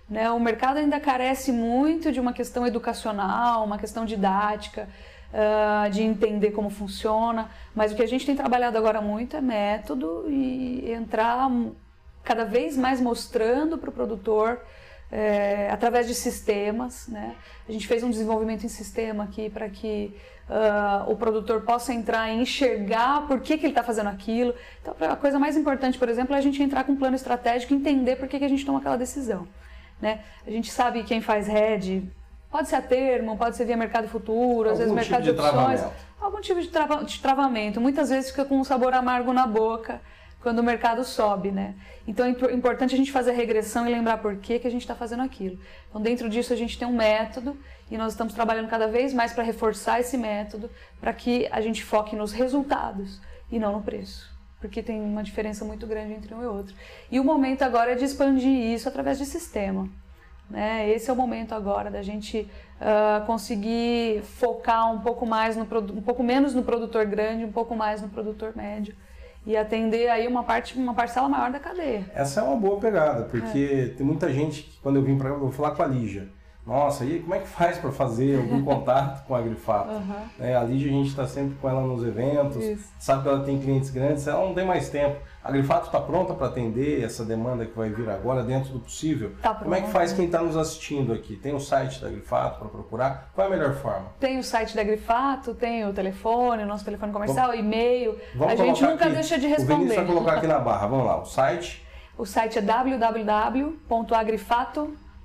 né? 0.08 0.30
O 0.30 0.38
mercado 0.38 0.78
ainda 0.78 1.00
carece 1.00 1.50
muito 1.50 2.12
de 2.12 2.20
uma 2.20 2.32
questão 2.32 2.66
educacional, 2.66 3.64
uma 3.64 3.78
questão 3.78 4.04
didática, 4.04 4.88
uh, 5.34 5.90
de 5.90 6.02
entender 6.02 6.52
como 6.52 6.70
funciona, 6.70 7.50
mas 7.74 7.92
o 7.92 7.96
que 7.96 8.02
a 8.02 8.06
gente 8.06 8.24
tem 8.24 8.36
trabalhado 8.36 8.78
agora 8.78 9.00
muito 9.00 9.36
é 9.36 9.40
método 9.40 10.24
e 10.28 10.90
entrar 10.90 11.50
cada 12.22 12.44
vez 12.44 12.76
mais 12.76 13.00
mostrando 13.00 13.76
para 13.76 13.90
o 13.90 13.92
produtor 13.92 14.60
é, 15.12 15.68
através 15.70 16.06
de 16.06 16.14
sistemas. 16.14 17.08
Né? 17.08 17.34
A 17.68 17.72
gente 17.72 17.86
fez 17.86 18.02
um 18.02 18.10
desenvolvimento 18.10 18.64
em 18.64 18.68
sistema 18.68 19.24
aqui 19.24 19.50
para 19.50 19.68
que 19.68 20.16
uh, 20.48 21.10
o 21.10 21.16
produtor 21.16 21.62
possa 21.62 21.92
entrar 21.92 22.30
e 22.30 22.40
enxergar 22.40 23.26
por 23.26 23.40
que, 23.40 23.58
que 23.58 23.66
ele 23.66 23.72
está 23.72 23.82
fazendo 23.82 24.08
aquilo. 24.08 24.54
Então, 24.80 24.94
a 25.08 25.16
coisa 25.16 25.38
mais 25.38 25.56
importante, 25.56 25.98
por 25.98 26.08
exemplo, 26.08 26.34
é 26.34 26.38
a 26.38 26.40
gente 26.40 26.62
entrar 26.62 26.84
com 26.84 26.92
um 26.92 26.96
plano 26.96 27.16
estratégico 27.16 27.74
e 27.74 27.76
entender 27.76 28.16
por 28.16 28.28
que, 28.28 28.38
que 28.38 28.44
a 28.44 28.48
gente 28.48 28.64
toma 28.64 28.78
aquela 28.78 28.96
decisão. 28.96 29.46
Né? 30.00 30.20
A 30.46 30.50
gente 30.50 30.70
sabe 30.70 31.02
quem 31.02 31.20
faz 31.20 31.48
hedge, 31.48 32.10
pode 32.54 32.68
ser 32.68 32.76
a 32.76 32.82
termo, 32.82 33.36
pode 33.36 33.56
ser 33.56 33.64
via 33.64 33.76
mercado 33.76 34.06
futuro, 34.06 34.70
às 34.70 34.78
vezes 34.78 34.92
tipo 34.92 34.94
mercado 34.94 35.24
de, 35.24 35.32
de 35.32 35.40
opções, 35.40 35.84
algum 36.20 36.40
tipo 36.40 36.60
de, 36.60 36.68
trava, 36.68 37.04
de 37.04 37.20
travamento. 37.20 37.80
Muitas 37.80 38.10
vezes 38.10 38.30
fica 38.30 38.44
com 38.44 38.60
um 38.60 38.62
sabor 38.62 38.94
amargo 38.94 39.32
na 39.32 39.44
boca 39.44 40.00
quando 40.40 40.60
o 40.60 40.62
mercado 40.62 41.02
sobe, 41.02 41.50
né? 41.50 41.74
Então 42.06 42.24
é 42.24 42.30
importante 42.54 42.94
a 42.94 42.96
gente 42.96 43.10
fazer 43.10 43.32
a 43.32 43.34
regressão 43.34 43.88
e 43.88 43.90
lembrar 43.90 44.18
por 44.18 44.36
que, 44.36 44.60
que 44.60 44.68
a 44.68 44.70
gente 44.70 44.82
está 44.82 44.94
fazendo 44.94 45.24
aquilo. 45.24 45.58
Então 45.90 46.00
dentro 46.00 46.28
disso 46.28 46.52
a 46.52 46.56
gente 46.56 46.78
tem 46.78 46.86
um 46.86 46.92
método 46.92 47.56
e 47.90 47.98
nós 47.98 48.12
estamos 48.12 48.32
trabalhando 48.32 48.68
cada 48.68 48.86
vez 48.86 49.12
mais 49.12 49.32
para 49.32 49.42
reforçar 49.42 49.98
esse 49.98 50.16
método 50.16 50.70
para 51.00 51.12
que 51.12 51.48
a 51.50 51.60
gente 51.60 51.82
foque 51.82 52.14
nos 52.14 52.30
resultados 52.30 53.20
e 53.50 53.58
não 53.58 53.72
no 53.72 53.82
preço 53.82 54.32
porque 54.60 54.82
tem 54.82 54.98
uma 54.98 55.22
diferença 55.22 55.62
muito 55.62 55.86
grande 55.86 56.14
entre 56.14 56.32
um 56.32 56.42
e 56.42 56.46
outro. 56.46 56.74
E 57.10 57.20
o 57.20 57.24
momento 57.24 57.60
agora 57.60 57.92
é 57.92 57.94
de 57.94 58.04
expandir 58.04 58.72
isso 58.72 58.88
através 58.88 59.18
de 59.18 59.26
sistema. 59.26 59.90
Né? 60.48 60.90
Esse 60.90 61.10
é 61.10 61.12
o 61.12 61.16
momento 61.16 61.54
agora 61.54 61.90
da 61.90 62.02
gente 62.02 62.48
uh, 62.80 63.24
conseguir 63.26 64.22
focar 64.22 64.92
um 64.92 65.00
pouco 65.00 65.26
mais 65.26 65.56
no 65.56 65.62
um 65.62 66.02
pouco 66.02 66.22
menos 66.22 66.54
no 66.54 66.62
produtor 66.62 67.06
grande, 67.06 67.44
um 67.44 67.52
pouco 67.52 67.74
mais 67.74 68.02
no 68.02 68.08
produtor 68.08 68.52
médio 68.54 68.94
e 69.46 69.56
atender 69.56 70.08
aí 70.08 70.26
uma 70.26 70.42
parte 70.42 70.78
uma 70.78 70.94
parcela 70.94 71.28
maior 71.28 71.50
da 71.50 71.58
cadeia. 71.58 72.04
Essa 72.14 72.40
é 72.40 72.42
uma 72.42 72.56
boa 72.56 72.78
pegada, 72.78 73.24
porque 73.24 73.90
é. 73.92 73.94
tem 73.94 74.06
muita 74.06 74.32
gente 74.32 74.62
que 74.62 74.80
quando 74.80 74.96
eu 74.96 75.02
vim 75.02 75.16
para 75.16 75.32
vou 75.34 75.50
falar 75.50 75.72
com 75.72 75.82
a 75.82 75.86
Lígia 75.86 76.28
nossa, 76.66 77.04
e 77.04 77.20
como 77.20 77.34
é 77.34 77.40
que 77.40 77.46
faz 77.46 77.76
para 77.76 77.92
fazer 77.92 78.38
algum 78.38 78.62
contato 78.64 79.26
com 79.26 79.34
a 79.34 79.42
Grifato? 79.42 79.90
Uhum. 79.90 80.14
É, 80.40 80.56
a 80.56 80.62
Lígia, 80.62 80.90
a 80.90 80.94
gente 80.94 81.08
está 81.08 81.26
sempre 81.26 81.56
com 81.56 81.68
ela 81.68 81.82
nos 81.82 82.02
eventos, 82.04 82.56
Isso. 82.64 82.92
sabe 82.98 83.22
que 83.22 83.28
ela 83.28 83.44
tem 83.44 83.60
clientes 83.60 83.90
grandes, 83.90 84.26
ela 84.26 84.46
não 84.46 84.54
tem 84.54 84.64
mais 84.64 84.88
tempo. 84.88 85.16
A 85.42 85.52
Grifato 85.52 85.86
está 85.86 86.00
pronta 86.00 86.32
para 86.32 86.46
atender 86.46 87.04
essa 87.04 87.22
demanda 87.22 87.66
que 87.66 87.76
vai 87.76 87.90
vir 87.90 88.08
agora 88.08 88.42
dentro 88.42 88.72
do 88.72 88.80
possível? 88.80 89.32
Tá 89.42 89.54
como 89.54 89.74
é 89.74 89.82
que 89.82 89.90
faz 89.90 90.14
quem 90.14 90.24
está 90.24 90.40
nos 90.40 90.56
assistindo 90.56 91.12
aqui? 91.12 91.36
Tem 91.36 91.54
o 91.54 91.60
site 91.60 92.00
da 92.00 92.08
Grifato 92.08 92.60
para 92.60 92.68
procurar? 92.68 93.30
Qual 93.34 93.46
é 93.46 93.52
a 93.52 93.56
melhor 93.56 93.74
forma? 93.74 94.06
Tem 94.18 94.38
o 94.38 94.42
site 94.42 94.74
da 94.74 94.82
Grifato, 94.82 95.54
tem 95.54 95.86
o 95.86 95.92
telefone, 95.92 96.62
o 96.62 96.66
nosso 96.66 96.84
telefone 96.84 97.12
comercial, 97.12 97.50
o 97.50 97.54
e-mail. 97.54 98.18
a 98.40 98.56
gente 98.56 98.82
nunca 98.82 99.04
aqui. 99.04 99.14
deixa 99.14 99.38
de 99.38 99.46
responder. 99.46 99.74
O 99.74 99.76
Vinícius 99.76 99.96
vai 99.96 100.06
colocar 100.06 100.32
aqui 100.38 100.46
na 100.46 100.58
barra. 100.58 100.86
Vamos 100.86 101.06
lá, 101.06 101.20
o 101.20 101.26
site. 101.26 101.84
O 102.16 102.24
site 102.24 102.60
é 102.60 102.62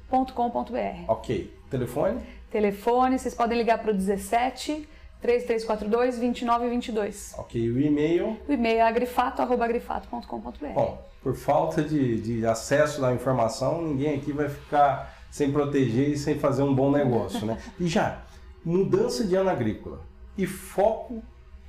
www.agrifato.com.br. 0.09 1.05
Ok. 1.07 1.53
Telefone? 1.69 2.19
Telefone, 2.51 3.19
vocês 3.19 3.35
podem 3.35 3.57
ligar 3.57 3.79
para 3.79 3.91
o 3.91 3.93
17 3.93 4.89
3342-2922. 5.23 7.37
Ok, 7.37 7.69
o 7.69 7.79
e-mail? 7.79 8.37
O 8.47 8.51
e-mail 8.51 8.79
é 8.79 8.81
agrifato.agrifato.com.br. 8.81 10.73
Bom, 10.73 11.05
por 11.21 11.35
falta 11.35 11.83
de, 11.83 12.21
de 12.21 12.45
acesso 12.45 13.05
à 13.05 13.13
informação, 13.13 13.81
ninguém 13.81 14.15
aqui 14.15 14.31
vai 14.31 14.47
ficar 14.47 15.13
sem 15.29 15.51
proteger 15.51 16.11
e 16.11 16.17
sem 16.17 16.39
fazer 16.39 16.63
um 16.63 16.73
bom 16.73 16.89
negócio, 16.89 17.45
né? 17.45 17.57
E 17.77 17.85
já, 17.87 18.21
mudança 18.63 19.25
de 19.25 19.35
ano 19.35 19.49
agrícola 19.49 19.99
e 20.37 20.47
foco 20.47 21.21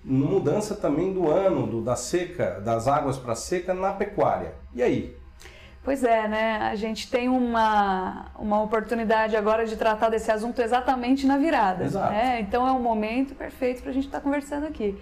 mudança 0.03 0.75
também 0.77 1.13
do 1.13 1.29
ano, 1.29 1.67
do, 1.67 1.83
da 1.83 1.97
seca, 1.97 2.59
das 2.61 2.89
águas 2.89 3.19
para 3.19 3.35
seca 3.35 3.75
na 3.75 3.93
pecuária. 3.93 4.55
E 4.75 4.83
aí? 4.83 5.15
Pois 5.83 6.05
é, 6.05 6.29
né? 6.29 6.59
A 6.59 6.75
gente 6.75 7.11
tem 7.11 7.29
uma, 7.29 8.27
uma 8.39 8.63
oportunidade 8.63 9.35
agora 9.35 9.65
de 9.65 9.77
tratar 9.77 10.11
desse 10.11 10.31
assunto 10.31 10.61
exatamente 10.61 11.27
na 11.27 11.39
virada. 11.39 11.85
Exato. 11.85 12.13
Né? 12.13 12.41
Então 12.41 12.69
é 12.69 12.73
um 12.73 12.81
momento 12.81 13.35
perfeito 13.35 13.81
para 13.83 13.91
a 13.91 13.95
gente 13.95 14.07
estar 14.07 14.19
tá 14.19 14.25
conversando 14.25 14.67
aqui. 14.67 14.99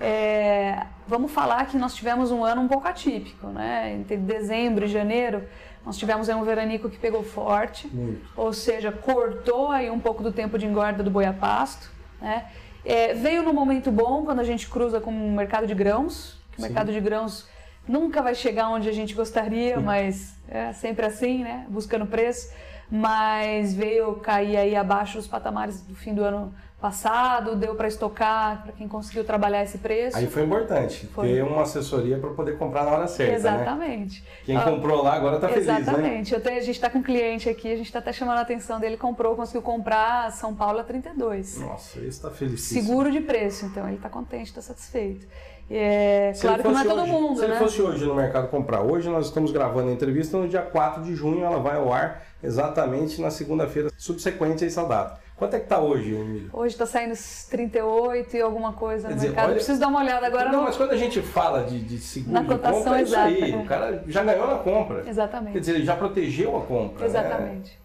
É, 0.00 0.86
vamos 1.06 1.30
falar 1.30 1.66
que 1.66 1.76
nós 1.76 1.94
tivemos 1.94 2.30
um 2.30 2.44
ano 2.44 2.62
um 2.62 2.66
pouco 2.66 2.88
atípico, 2.88 3.48
né? 3.48 3.92
Entre 3.94 4.16
dezembro 4.16 4.86
e 4.86 4.88
janeiro, 4.88 5.44
nós 5.84 5.96
tivemos 5.96 6.28
um 6.28 6.42
veranico 6.42 6.88
que 6.90 6.98
pegou 6.98 7.22
forte, 7.22 7.86
Muito. 7.86 8.20
ou 8.36 8.52
seja, 8.52 8.90
cortou 8.90 9.70
aí 9.70 9.90
um 9.90 10.00
pouco 10.00 10.22
do 10.22 10.32
tempo 10.32 10.58
de 10.58 10.66
engorda 10.66 11.02
do 11.02 11.10
boi 11.10 11.24
a 11.24 11.32
pasto, 11.32 11.88
né? 12.20 12.46
É, 12.84 13.14
veio 13.14 13.44
no 13.44 13.52
momento 13.52 13.92
bom, 13.92 14.24
quando 14.24 14.40
a 14.40 14.44
gente 14.44 14.68
cruza 14.68 15.00
com 15.00 15.10
o 15.10 15.32
mercado 15.32 15.66
de 15.66 15.74
grãos. 15.74 16.40
O 16.58 16.62
mercado 16.62 16.92
de 16.92 17.00
grãos 17.00 17.48
nunca 17.88 18.22
vai 18.22 18.34
chegar 18.34 18.68
onde 18.68 18.88
a 18.88 18.92
gente 18.92 19.14
gostaria, 19.14 19.76
Sim. 19.76 19.82
mas 19.82 20.36
é 20.48 20.72
sempre 20.72 21.06
assim, 21.06 21.42
né? 21.42 21.66
Buscando 21.68 22.06
preço. 22.06 22.52
Mas 22.90 23.72
veio 23.72 24.16
cair 24.16 24.56
aí 24.56 24.76
abaixo 24.76 25.16
dos 25.16 25.26
patamares 25.26 25.80
do 25.80 25.94
fim 25.94 26.14
do 26.14 26.22
ano 26.22 26.52
passado, 26.82 27.54
deu 27.54 27.76
para 27.76 27.86
estocar 27.86 28.64
para 28.64 28.72
quem 28.72 28.88
conseguiu 28.88 29.24
trabalhar 29.24 29.62
esse 29.62 29.78
preço. 29.78 30.16
Aí 30.16 30.26
foi 30.26 30.42
importante 30.42 31.06
foi. 31.06 31.28
ter 31.28 31.44
uma 31.44 31.62
assessoria 31.62 32.18
para 32.18 32.30
poder 32.30 32.58
comprar 32.58 32.84
na 32.84 32.90
hora 32.90 33.06
certa, 33.06 33.30
né? 33.30 33.38
Exatamente. 33.38 34.20
Né? 34.20 34.26
Quem 34.44 34.56
ah, 34.56 34.62
comprou 34.62 35.00
lá 35.00 35.14
agora 35.14 35.36
está 35.36 35.48
feliz, 35.48 35.66
né? 35.66 35.78
Exatamente. 35.78 36.40
Tenho, 36.40 36.58
a 36.58 36.60
gente 36.60 36.74
está 36.74 36.90
com 36.90 36.98
um 36.98 37.02
cliente 37.02 37.48
aqui, 37.48 37.72
a 37.72 37.76
gente 37.76 37.86
está 37.86 38.00
até 38.00 38.12
chamando 38.12 38.38
a 38.38 38.40
atenção 38.40 38.80
dele, 38.80 38.96
comprou, 38.96 39.36
conseguiu 39.36 39.62
comprar 39.62 40.32
São 40.32 40.54
Paulo 40.54 40.80
a 40.80 40.84
32. 40.84 41.60
Nossa, 41.60 41.98
esse 42.00 42.08
está 42.08 42.30
feliz. 42.30 42.62
Seguro 42.62 43.12
de 43.12 43.20
preço, 43.20 43.64
então 43.66 43.86
ele 43.86 43.96
está 43.96 44.10
contente, 44.10 44.48
está 44.48 44.60
satisfeito. 44.60 45.24
É, 45.70 46.32
claro 46.40 46.62
que 46.62 46.68
não 46.68 46.78
é 46.78 46.84
todo 46.84 47.02
hoje, 47.02 47.10
mundo, 47.10 47.40
Se 47.40 47.46
né? 47.46 47.48
ele 47.48 47.56
fosse 47.56 47.80
hoje 47.80 48.04
no 48.04 48.14
mercado 48.14 48.48
comprar, 48.48 48.82
hoje 48.82 49.08
nós 49.08 49.26
estamos 49.26 49.50
gravando 49.52 49.88
a 49.88 49.92
entrevista 49.92 50.36
no 50.36 50.46
dia 50.48 50.62
4 50.62 51.02
de 51.02 51.14
junho, 51.14 51.44
ela 51.44 51.58
vai 51.58 51.76
ao 51.76 51.92
ar 51.92 52.22
exatamente 52.42 53.20
na 53.20 53.30
segunda-feira 53.30 53.90
subsequente 53.96 54.64
a 54.64 54.66
essa 54.66 54.84
data. 54.84 55.20
Quanto 55.36 55.54
é 55.54 55.58
que 55.58 55.64
está 55.64 55.80
hoje, 55.80 56.14
Emílio? 56.14 56.50
Hoje 56.52 56.74
está 56.74 56.86
saindo 56.86 57.14
38 57.50 58.36
e 58.36 58.40
alguma 58.40 58.74
coisa 58.74 59.08
Quer 59.08 59.14
no 59.14 59.16
dizer, 59.16 59.28
mercado. 59.28 59.46
Olha... 59.46 59.54
Preciso 59.54 59.80
dar 59.80 59.88
uma 59.88 60.00
olhada 60.00 60.26
agora. 60.26 60.52
Não, 60.52 60.58
no... 60.58 60.64
mas 60.64 60.76
quando 60.76 60.92
a 60.92 60.96
gente 60.96 61.20
fala 61.20 61.64
de, 61.64 61.80
de 61.80 61.98
seguro 61.98 62.32
na 62.32 62.42
de 62.42 62.58
compra, 62.58 62.98
é 62.98 63.02
isso 63.02 63.16
aí. 63.16 63.56
O 63.56 63.64
cara 63.64 64.04
já 64.06 64.22
ganhou 64.22 64.46
na 64.46 64.58
compra. 64.58 65.02
Exatamente. 65.04 65.54
Quer 65.54 65.60
dizer, 65.60 65.74
ele 65.74 65.84
já 65.84 65.96
protegeu 65.96 66.56
a 66.56 66.60
compra. 66.60 67.00
Né? 67.00 67.06
Exatamente. 67.06 67.70
Né? 67.70 67.81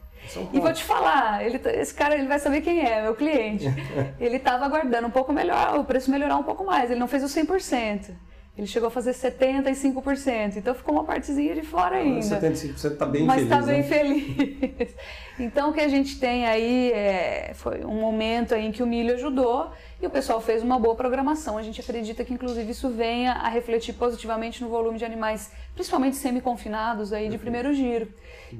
E 0.53 0.59
vou 0.59 0.73
te 0.73 0.83
falar, 0.83 1.45
ele, 1.45 1.59
tá, 1.59 1.71
esse 1.71 1.93
cara 1.93 2.15
ele 2.15 2.27
vai 2.27 2.39
saber 2.39 2.61
quem 2.61 2.79
é, 2.79 3.01
meu 3.01 3.15
cliente. 3.15 3.65
ele 4.19 4.37
estava 4.37 4.65
aguardando 4.65 5.07
um 5.07 5.11
pouco 5.11 5.31
melhor, 5.31 5.77
o 5.77 5.83
preço 5.83 6.11
melhorar 6.11 6.37
um 6.37 6.43
pouco 6.43 6.65
mais. 6.65 6.89
Ele 6.89 6.99
não 6.99 7.07
fez 7.07 7.23
o 7.23 7.27
100%. 7.27 8.11
Ele 8.57 8.65
chegou 8.65 8.87
a 8.87 8.91
fazer 8.91 9.11
75%, 9.11 10.55
então 10.55 10.73
ficou 10.73 10.95
uma 10.95 11.03
partezinha 11.03 11.53
de 11.53 11.61
fora 11.61 11.97
ainda. 11.97 12.21
75% 12.21 12.91
está 12.91 13.05
bem 13.05 13.23
Mas 13.23 13.43
feliz. 13.43 13.49
Mas 13.51 13.59
está 13.59 13.71
bem 13.71 13.81
né? 13.81 13.87
feliz. 13.87 14.95
Então 15.39 15.69
o 15.69 15.73
que 15.73 15.79
a 15.79 15.87
gente 15.87 16.19
tem 16.19 16.47
aí 16.47 16.91
é, 16.91 17.51
foi 17.53 17.85
um 17.85 18.01
momento 18.01 18.55
em 18.55 18.71
que 18.71 18.81
o 18.81 18.87
milho 18.87 19.13
ajudou 19.13 19.69
e 20.01 20.07
o 20.07 20.09
pessoal 20.09 20.41
fez 20.41 20.63
uma 20.63 20.79
boa 20.79 20.95
programação. 20.95 21.59
A 21.59 21.61
gente 21.61 21.79
acredita 21.79 22.25
que 22.25 22.33
inclusive 22.33 22.71
isso 22.71 22.89
venha 22.89 23.33
a 23.33 23.47
refletir 23.47 23.93
positivamente 23.93 24.63
no 24.63 24.69
volume 24.69 24.97
de 24.97 25.05
animais, 25.05 25.51
principalmente 25.75 26.15
semi-confinados 26.15 27.13
aí 27.13 27.29
de 27.29 27.37
primeiro 27.37 27.71
giro. 27.71 28.11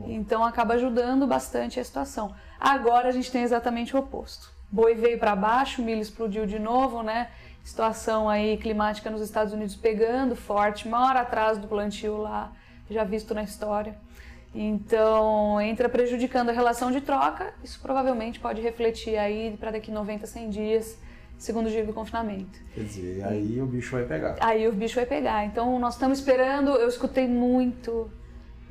Então 0.05 0.45
acaba 0.45 0.75
ajudando 0.75 1.25
bastante 1.25 1.79
a 1.79 1.83
situação. 1.83 2.35
Agora 2.59 3.09
a 3.09 3.11
gente 3.11 3.31
tem 3.31 3.41
exatamente 3.41 3.95
o 3.95 3.99
oposto. 3.99 4.51
Boi 4.71 4.93
veio 4.93 5.17
para 5.17 5.35
baixo, 5.35 5.81
o 5.81 5.85
milho 5.85 6.01
explodiu 6.01 6.45
de 6.45 6.59
novo, 6.59 7.01
né? 7.01 7.29
Situação 7.67 8.29
aí 8.29 8.55
climática 8.55 9.09
nos 9.09 9.21
Estados 9.21 9.51
Unidos 9.51 9.75
pegando 9.75 10.37
forte, 10.37 10.87
maior 10.87 11.17
atraso 11.17 11.59
do 11.59 11.67
plantio 11.67 12.15
lá, 12.15 12.53
já 12.89 13.03
visto 13.03 13.33
na 13.33 13.43
história. 13.43 13.93
Então, 14.55 15.59
entra 15.59 15.89
prejudicando 15.89 16.47
a 16.47 16.53
relação 16.53 16.89
de 16.89 17.01
troca, 17.01 17.53
isso 17.61 17.77
provavelmente 17.81 18.39
pode 18.39 18.61
refletir 18.61 19.17
aí 19.17 19.57
para 19.59 19.71
daqui 19.71 19.91
90, 19.91 20.25
100 20.25 20.49
dias, 20.49 20.97
segundo 21.37 21.69
giro 21.69 21.87
do 21.87 21.93
confinamento. 21.93 22.57
Quer 22.73 22.83
dizer, 22.85 23.25
aí 23.25 23.61
o 23.61 23.65
bicho 23.65 23.91
vai 23.91 24.05
pegar. 24.05 24.37
Aí 24.39 24.65
o 24.65 24.71
bicho 24.71 24.95
vai 24.95 25.05
pegar. 25.05 25.45
Então, 25.45 25.77
nós 25.77 25.95
estamos 25.95 26.19
esperando, 26.19 26.69
eu 26.69 26.87
escutei 26.87 27.27
muito, 27.27 28.09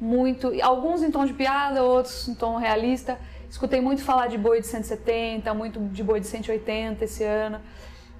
muito, 0.00 0.50
alguns 0.62 1.02
em 1.02 1.10
tom 1.10 1.26
de 1.26 1.34
piada, 1.34 1.82
outros 1.82 2.26
em 2.26 2.34
tom 2.34 2.56
realista. 2.56 3.18
Escutei 3.50 3.82
muito 3.82 4.02
falar 4.02 4.28
de 4.28 4.38
boi 4.38 4.62
de 4.62 4.66
170, 4.66 5.52
muito 5.52 5.80
de 5.80 6.02
boi 6.02 6.18
de 6.18 6.26
180 6.26 7.04
esse 7.04 7.22
ano. 7.22 7.60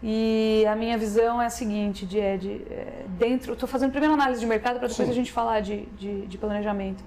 E 0.03 0.65
a 0.69 0.77
minha 0.77 0.99
visão 0.99 1.41
é 1.41 1.47
a 1.47 1.51
seguinte, 1.51 2.05
de, 2.05 2.39
de 2.39 2.63
é, 2.71 3.05
dentro, 3.19 3.55
estou 3.55 3.69
fazendo 3.69 3.91
primeiro 3.91 4.15
análise 4.15 4.41
de 4.41 4.47
mercado 4.47 4.79
para 4.79 4.89
depois 4.89 5.07
Sim. 5.07 5.13
a 5.13 5.15
gente 5.15 5.33
falar 5.33 5.61
de, 5.61 5.87
de, 5.99 6.27
de, 6.27 6.39
planejamento. 6.39 7.03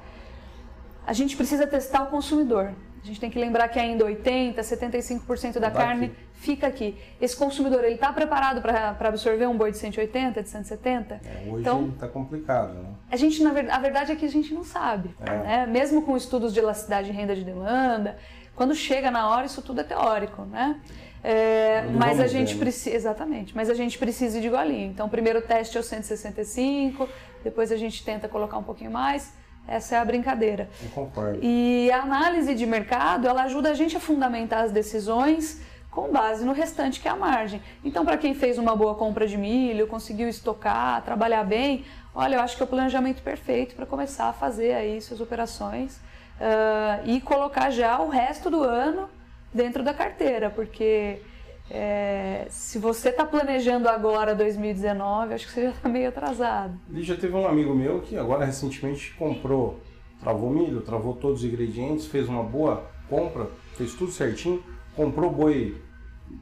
A 1.05 1.13
gente 1.13 1.38
precisa 1.38 1.67
testar 1.67 2.03
o 2.03 2.08
consumidor. 2.08 2.74
A 3.01 3.05
gente 3.05 3.19
tem 3.19 3.29
que 3.29 3.39
lembrar 3.39 3.69
que 3.69 3.79
ainda 3.79 4.03
80, 4.03 4.62
75% 4.62 5.60
da 5.60 5.72
carne 5.72 6.08
aqui. 6.08 6.15
fica 6.34 6.67
aqui. 6.67 6.98
Esse 7.22 7.36
consumidor 7.36 7.84
ele 7.84 7.96
está 7.96 8.12
preparado 8.12 8.62
para 8.62 9.08
absorver 9.08 9.48
um 9.48 9.55
boi 9.55 9.72
de 9.72 9.77
180, 9.77 10.43
de 10.43 10.50
170? 10.50 11.13
É, 11.13 11.43
hoje 11.48 11.62
então 11.62 11.89
está 11.89 12.08
complicado, 12.08 12.74
né? 12.74 12.89
A 13.10 13.15
gente 13.15 13.41
na 13.41 13.51
a 13.51 13.79
verdade 13.79 14.12
é 14.12 14.15
que 14.15 14.25
a 14.25 14.29
gente 14.29 14.53
não 14.53 14.65
sabe, 14.65 15.15
é. 15.22 15.38
né? 15.38 15.65
Mesmo 15.67 16.01
com 16.01 16.17
estudos 16.17 16.53
de 16.53 16.60
elasticidade 16.60 17.10
e 17.10 17.13
renda 17.13 17.34
de 17.34 17.46
demanda, 17.46 18.17
quando 18.59 18.75
chega 18.75 19.09
na 19.09 19.29
hora 19.29 19.45
isso 19.45 19.61
tudo 19.61 19.79
é 19.79 19.85
teórico, 19.85 20.41
né? 20.41 20.81
É, 21.23 21.85
mas 21.93 22.19
a 22.19 22.27
gente 22.27 22.57
precisa. 22.57 22.93
Exatamente, 22.93 23.55
mas 23.55 23.69
a 23.69 23.73
gente 23.73 23.97
precisa 23.97 24.41
de 24.41 24.49
golinho. 24.49 24.91
Então, 24.91 25.07
o 25.07 25.09
primeiro 25.09 25.41
teste 25.41 25.77
é 25.77 25.79
o 25.79 25.83
165, 25.83 27.07
depois 27.41 27.71
a 27.71 27.77
gente 27.77 28.03
tenta 28.03 28.27
colocar 28.27 28.57
um 28.57 28.63
pouquinho 28.63 28.91
mais. 28.91 29.33
Essa 29.65 29.95
é 29.95 29.99
a 29.99 30.03
brincadeira. 30.03 30.69
Eu 30.83 30.89
concordo. 30.89 31.39
E 31.41 31.89
a 31.89 32.01
análise 32.01 32.53
de 32.53 32.65
mercado, 32.65 33.29
ela 33.29 33.43
ajuda 33.43 33.69
a 33.69 33.73
gente 33.73 33.95
a 33.95 33.99
fundamentar 33.99 34.65
as 34.65 34.73
decisões 34.73 35.61
com 35.89 36.11
base 36.11 36.43
no 36.43 36.51
restante 36.51 36.99
que 36.99 37.07
é 37.07 37.11
a 37.11 37.15
margem. 37.15 37.61
Então, 37.81 38.03
para 38.03 38.17
quem 38.17 38.33
fez 38.33 38.57
uma 38.57 38.75
boa 38.75 38.93
compra 38.93 39.25
de 39.25 39.37
milho, 39.37 39.87
conseguiu 39.87 40.27
estocar, 40.27 41.01
trabalhar 41.03 41.45
bem, 41.45 41.85
olha, 42.13 42.35
eu 42.35 42.41
acho 42.41 42.57
que 42.57 42.61
é 42.61 42.65
o 42.65 42.67
planejamento 42.67 43.21
perfeito 43.21 43.73
para 43.73 43.85
começar 43.85 44.27
a 44.27 44.33
fazer 44.33 44.73
aí 44.73 44.99
suas 44.99 45.21
operações 45.21 46.08
uh, 46.39 47.08
e 47.08 47.22
colocar 47.22 47.69
já 47.69 48.00
o 48.00 48.10
resto 48.10 48.50
do 48.50 48.63
ano 48.63 49.10
dentro 49.53 49.84
da 49.84 49.93
carteira, 49.93 50.50
porque 50.50 51.22
é, 51.69 52.48
se 52.50 52.79
você 52.79 53.10
está 53.10 53.25
planejando 53.25 53.88
agora 53.88 54.34
2019, 54.34 55.34
acho 55.34 55.48
que 55.48 55.53
você 55.53 55.63
já 55.63 55.69
está 55.69 55.89
meio 55.89 56.10
atrasado. 56.10 56.79
E 56.91 57.03
já 57.03 57.15
teve 57.15 57.36
um 57.36 57.48
amigo 57.48 57.75
meu 57.75 58.01
que 58.01 58.17
agora 58.17 58.46
recentemente 58.46 59.13
comprou, 59.13 59.79
travou 60.19 60.50
milho, 60.50 60.81
travou 60.81 61.15
todos 61.15 61.43
os 61.43 61.46
ingredientes, 61.46 62.08
fez 62.08 62.27
uma 62.27 62.43
boa 62.43 62.89
compra, 63.10 63.48
fez 63.75 63.93
tudo 63.93 64.12
certinho, 64.12 64.63
comprou 64.96 65.31
boi 65.31 65.79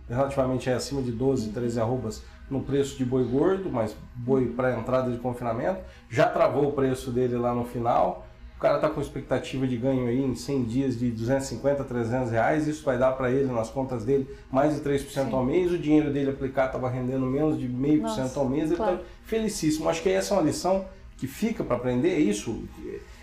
relativamente 0.10 0.70
acima 0.70 1.02
de 1.02 1.12
12, 1.12 1.52
13 1.52 1.80
arrobas 1.80 2.24
no 2.50 2.62
preço 2.62 2.98
de 2.98 3.04
boi 3.04 3.26
gordo, 3.26 3.70
mas 3.70 3.96
boi 4.16 4.48
para 4.48 4.78
entrada 4.78 5.12
de 5.12 5.18
confinamento, 5.18 5.82
já 6.10 6.30
travou 6.30 6.70
o 6.70 6.72
preço 6.72 7.12
dele 7.12 7.36
lá 7.36 7.54
no 7.54 7.66
final, 7.66 8.26
o 8.58 8.60
cara 8.60 8.76
está 8.76 8.90
com 8.90 9.00
expectativa 9.00 9.68
de 9.68 9.78
ganho 9.78 10.08
aí 10.08 10.20
em 10.20 10.34
100 10.34 10.64
dias 10.64 10.98
de 10.98 11.12
250, 11.12 11.84
300 11.84 12.32
reais, 12.32 12.68
isso 12.68 12.84
vai 12.84 12.98
dar 12.98 13.12
para 13.12 13.30
ele 13.30 13.52
nas 13.52 13.70
contas 13.70 14.04
dele 14.04 14.28
mais 14.52 14.74
de 14.74 14.82
3% 14.82 15.08
Sim. 15.08 15.32
ao 15.32 15.46
mês, 15.46 15.72
o 15.72 15.78
dinheiro 15.78 16.12
dele 16.12 16.32
aplicado 16.32 16.70
estava 16.70 16.90
rendendo 16.90 17.28
menos 17.28 17.60
de 17.60 17.68
0,5% 17.68 18.36
ao 18.36 18.50
mês, 18.50 18.64
ele 18.64 18.74
está 18.74 18.86
claro. 18.86 19.00
felicíssimo. 19.24 19.88
Acho 19.88 20.02
que 20.02 20.10
essa 20.10 20.34
é 20.34 20.38
uma 20.38 20.44
lição 20.44 20.86
que 21.18 21.28
fica 21.28 21.64
para 21.64 21.76
aprender, 21.76 22.10
é 22.10 22.20
isso. 22.20 22.68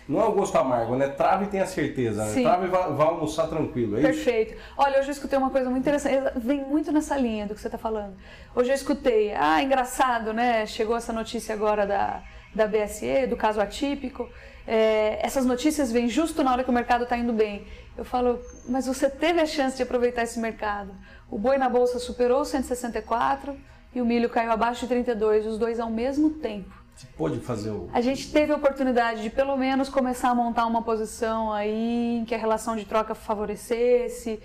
Não 0.07 0.21
é 0.21 0.25
o 0.25 0.31
gosto 0.31 0.55
amargo, 0.57 0.95
né? 0.95 1.09
Trava 1.09 1.43
e 1.43 1.47
tenha 1.47 1.65
certeza, 1.65 2.23
né? 2.23 2.41
Trava 2.41 2.65
e 2.65 2.69
vá, 2.69 2.87
vá, 2.87 3.05
almoçar 3.05 3.47
tranquilo, 3.47 3.97
é 3.97 4.01
Perfeito. 4.01 4.53
Isso? 4.53 4.61
Olha, 4.77 4.99
hoje 4.99 5.09
eu 5.09 5.13
escutei 5.13 5.37
uma 5.37 5.49
coisa 5.49 5.69
muito 5.69 5.83
interessante, 5.83 6.31
vem 6.37 6.63
muito 6.63 6.93
nessa 6.93 7.17
linha 7.17 7.45
do 7.45 7.55
que 7.55 7.59
você 7.59 7.67
está 7.67 7.77
falando. 7.77 8.13
Hoje 8.55 8.69
eu 8.69 8.75
escutei, 8.75 9.33
ah, 9.33 9.61
engraçado, 9.61 10.31
né? 10.31 10.65
Chegou 10.65 10.95
essa 10.95 11.11
notícia 11.11 11.53
agora 11.53 11.85
da, 11.85 12.23
da 12.53 12.67
BSE, 12.67 13.27
do 13.27 13.35
caso 13.35 13.59
atípico, 13.59 14.29
é, 14.67 15.19
essas 15.25 15.45
notícias 15.45 15.91
vêm 15.91 16.07
justo 16.09 16.43
na 16.43 16.51
hora 16.51 16.63
que 16.63 16.69
o 16.69 16.73
mercado 16.73 17.03
está 17.03 17.17
indo 17.17 17.33
bem. 17.33 17.65
Eu 17.97 18.03
falo, 18.03 18.39
mas 18.67 18.87
você 18.87 19.09
teve 19.09 19.39
a 19.39 19.45
chance 19.45 19.77
de 19.77 19.83
aproveitar 19.83 20.23
esse 20.23 20.39
mercado. 20.39 20.91
O 21.29 21.37
boi 21.37 21.57
na 21.57 21.69
bolsa 21.69 21.99
superou 21.99 22.43
164 22.43 23.55
e 23.93 24.01
o 24.01 24.05
milho 24.05 24.29
caiu 24.29 24.51
abaixo 24.51 24.81
de 24.81 24.87
32, 24.87 25.45
os 25.45 25.57
dois 25.57 25.79
ao 25.79 25.89
mesmo 25.89 26.31
tempo. 26.31 26.85
Você 26.95 27.07
pôde 27.17 27.39
fazer 27.41 27.71
o. 27.71 27.89
A 27.93 27.99
gente 27.99 28.31
teve 28.31 28.53
a 28.53 28.55
oportunidade 28.55 29.21
de 29.21 29.29
pelo 29.29 29.57
menos 29.57 29.89
começar 29.89 30.29
a 30.29 30.35
montar 30.35 30.65
uma 30.65 30.81
posição 30.81 31.51
aí 31.51 32.19
em 32.19 32.25
que 32.25 32.33
a 32.33 32.37
relação 32.37 32.75
de 32.75 32.85
troca 32.85 33.13
favorecesse. 33.13 34.41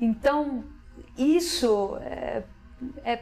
Então, 0.00 0.64
isso 1.16 1.96
é, 2.00 2.42
é, 3.04 3.18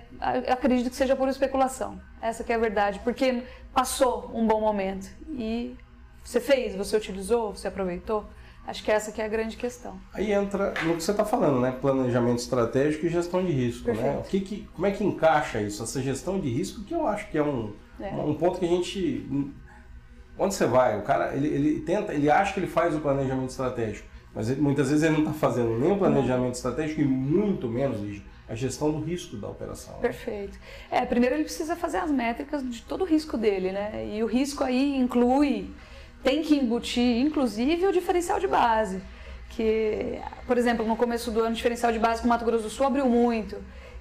acredito 0.51 0.89
que 0.89 0.97
seja 0.97 1.15
por 1.15 1.29
especulação. 1.29 2.01
Essa 2.23 2.43
que 2.43 2.53
é 2.53 2.57
a 2.57 2.59
verdade, 2.59 3.01
porque 3.05 3.43
passou 3.75 4.31
um 4.35 4.47
bom 4.47 4.61
momento 4.61 5.11
e 5.29 5.77
você 6.23 6.41
fez, 6.41 6.75
você 6.75 6.97
utilizou, 6.97 7.55
você 7.55 7.69
aproveitou. 7.69 8.25
Acho 8.67 8.85
que 8.85 8.91
essa 8.91 9.11
que 9.11 9.21
é 9.21 9.25
a 9.25 9.29
grande 9.29 9.57
questão. 9.57 9.99
Aí 10.13 10.33
entra 10.33 10.75
no 10.85 10.95
que 10.95 11.03
você 11.03 11.11
está 11.11 11.25
falando, 11.25 11.61
né? 11.61 11.73
Planejamento 11.81 12.39
estratégico 12.39 13.07
e 13.07 13.09
gestão 13.09 13.45
de 13.45 13.51
risco, 13.51 13.89
né? 13.89 13.95
Perfeito. 13.95 14.17
né? 14.17 14.21
O 14.21 14.29
que, 14.29 14.41
que 14.41 14.69
como 14.75 14.87
é 14.87 14.91
que 14.91 15.03
encaixa 15.03 15.61
isso? 15.61 15.83
Essa 15.83 16.01
gestão 16.01 16.39
de 16.39 16.49
risco 16.49 16.85
que 16.85 16.95
eu 16.95 17.07
acho 17.07 17.29
que 17.31 17.39
é 17.39 17.43
um, 17.43 17.73
é. 17.99 18.11
um 18.11 18.35
ponto 18.35 18.59
que 18.59 18.67
a 18.67 18.69
gente 18.69 19.27
onde 20.39 20.55
você 20.55 20.67
vai? 20.67 20.99
O 20.99 21.03
cara 21.03 21.35
ele, 21.35 21.49
ele 21.49 21.81
tenta, 21.81 22.15
ele 22.15 22.31
acha 22.31 22.53
que 22.55 22.61
ele 22.61 22.67
faz 22.67 22.95
o 22.95 23.01
planejamento 23.01 23.51
estratégico, 23.51 24.09
mas 24.35 24.49
ele, 24.49 24.61
muitas 24.61 24.89
vezes 24.89 25.05
ele 25.05 25.15
não 25.15 25.31
está 25.31 25.35
fazendo 25.35 25.79
nem 25.79 25.93
o 25.93 25.99
planejamento 25.99 26.55
estratégico 26.55 27.01
e 27.01 27.05
muito 27.05 27.69
menos 27.69 28.23
a 28.49 28.55
gestão 28.55 28.91
do 28.91 29.01
risco 29.01 29.37
da 29.37 29.49
operação. 29.49 29.95
Perfeito. 30.01 30.59
É, 30.91 31.07
primeiro 31.07 31.37
ele 31.37 31.45
precisa 31.45 31.77
fazer 31.77 31.99
as 31.99 32.11
métricas 32.11 32.69
de 32.69 32.83
todo 32.83 33.03
o 33.03 33.05
risco 33.05 33.37
dele, 33.39 33.71
né? 33.71 34.09
E 34.13 34.23
o 34.25 34.27
risco 34.27 34.65
aí 34.65 34.97
inclui, 34.97 35.71
tem 36.23 36.43
que 36.43 36.55
embutir, 36.55 37.19
inclusive, 37.19 37.87
o 37.87 37.93
diferencial 37.93 38.39
de 38.39 38.47
base. 38.47 39.03
Que, 39.51 40.21
por 40.47 40.57
exemplo, 40.57 40.87
no 40.87 40.97
começo 40.97 41.31
do 41.31 41.41
ano, 41.41 41.51
o 41.51 41.55
diferencial 41.55 41.93
de 41.93 41.99
base 41.99 42.21
com 42.21 42.27
o 42.27 42.29
Mato 42.29 42.45
Grosso 42.45 42.65
do 42.65 42.71
Sul 42.71 42.87
abriu 42.87 43.07
muito. 43.07 43.57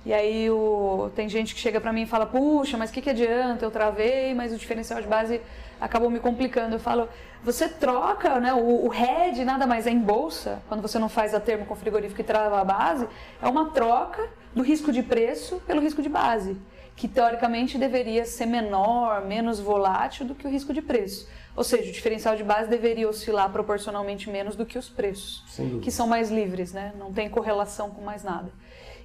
E 0.05 0.13
aí 0.13 0.49
o, 0.49 1.11
tem 1.13 1.27
gente 1.27 1.53
que 1.53 1.59
chega 1.59 1.81
para 1.81 1.91
mim 1.91 2.03
e 2.03 2.05
fala, 2.05 2.25
puxa, 2.25 2.77
mas 2.77 2.89
o 2.89 2.93
que, 2.93 3.01
que 3.01 3.09
adianta? 3.09 3.65
Eu 3.65 3.71
travei, 3.71 4.33
mas 4.33 4.53
o 4.53 4.57
diferencial 4.57 5.01
de 5.01 5.07
base 5.07 5.41
acabou 5.79 6.09
me 6.09 6.19
complicando. 6.19 6.75
Eu 6.75 6.79
falo, 6.79 7.09
você 7.43 7.67
troca, 7.67 8.39
né? 8.39 8.53
O, 8.53 8.85
o 8.85 8.87
head 8.87 9.43
nada 9.43 9.67
mais 9.67 9.87
é 9.87 9.91
em 9.91 9.99
bolsa, 9.99 10.61
quando 10.67 10.81
você 10.81 10.97
não 10.97 11.09
faz 11.09 11.33
a 11.33 11.39
termo 11.39 11.65
com 11.65 11.75
frigorífico 11.75 12.21
e 12.21 12.23
trava 12.23 12.61
a 12.61 12.63
base, 12.63 13.07
é 13.41 13.47
uma 13.47 13.71
troca 13.71 14.29
do 14.55 14.61
risco 14.61 14.91
de 14.91 15.03
preço 15.03 15.61
pelo 15.67 15.81
risco 15.81 16.01
de 16.01 16.09
base, 16.09 16.57
que 16.95 17.07
teoricamente 17.07 17.77
deveria 17.77 18.25
ser 18.25 18.45
menor, 18.45 19.25
menos 19.25 19.59
volátil 19.59 20.25
do 20.25 20.33
que 20.33 20.47
o 20.47 20.49
risco 20.49 20.73
de 20.73 20.81
preço. 20.81 21.27
Ou 21.55 21.63
seja, 21.63 21.89
o 21.89 21.93
diferencial 21.93 22.35
de 22.35 22.43
base 22.43 22.69
deveria 22.69 23.09
oscilar 23.09 23.51
proporcionalmente 23.51 24.29
menos 24.29 24.55
do 24.55 24.65
que 24.65 24.77
os 24.77 24.87
preços, 24.87 25.43
que 25.81 25.91
são 25.91 26.07
mais 26.07 26.29
livres, 26.29 26.71
né? 26.71 26.93
Não 26.97 27.11
tem 27.11 27.29
correlação 27.29 27.89
com 27.89 28.01
mais 28.01 28.23
nada. 28.23 28.51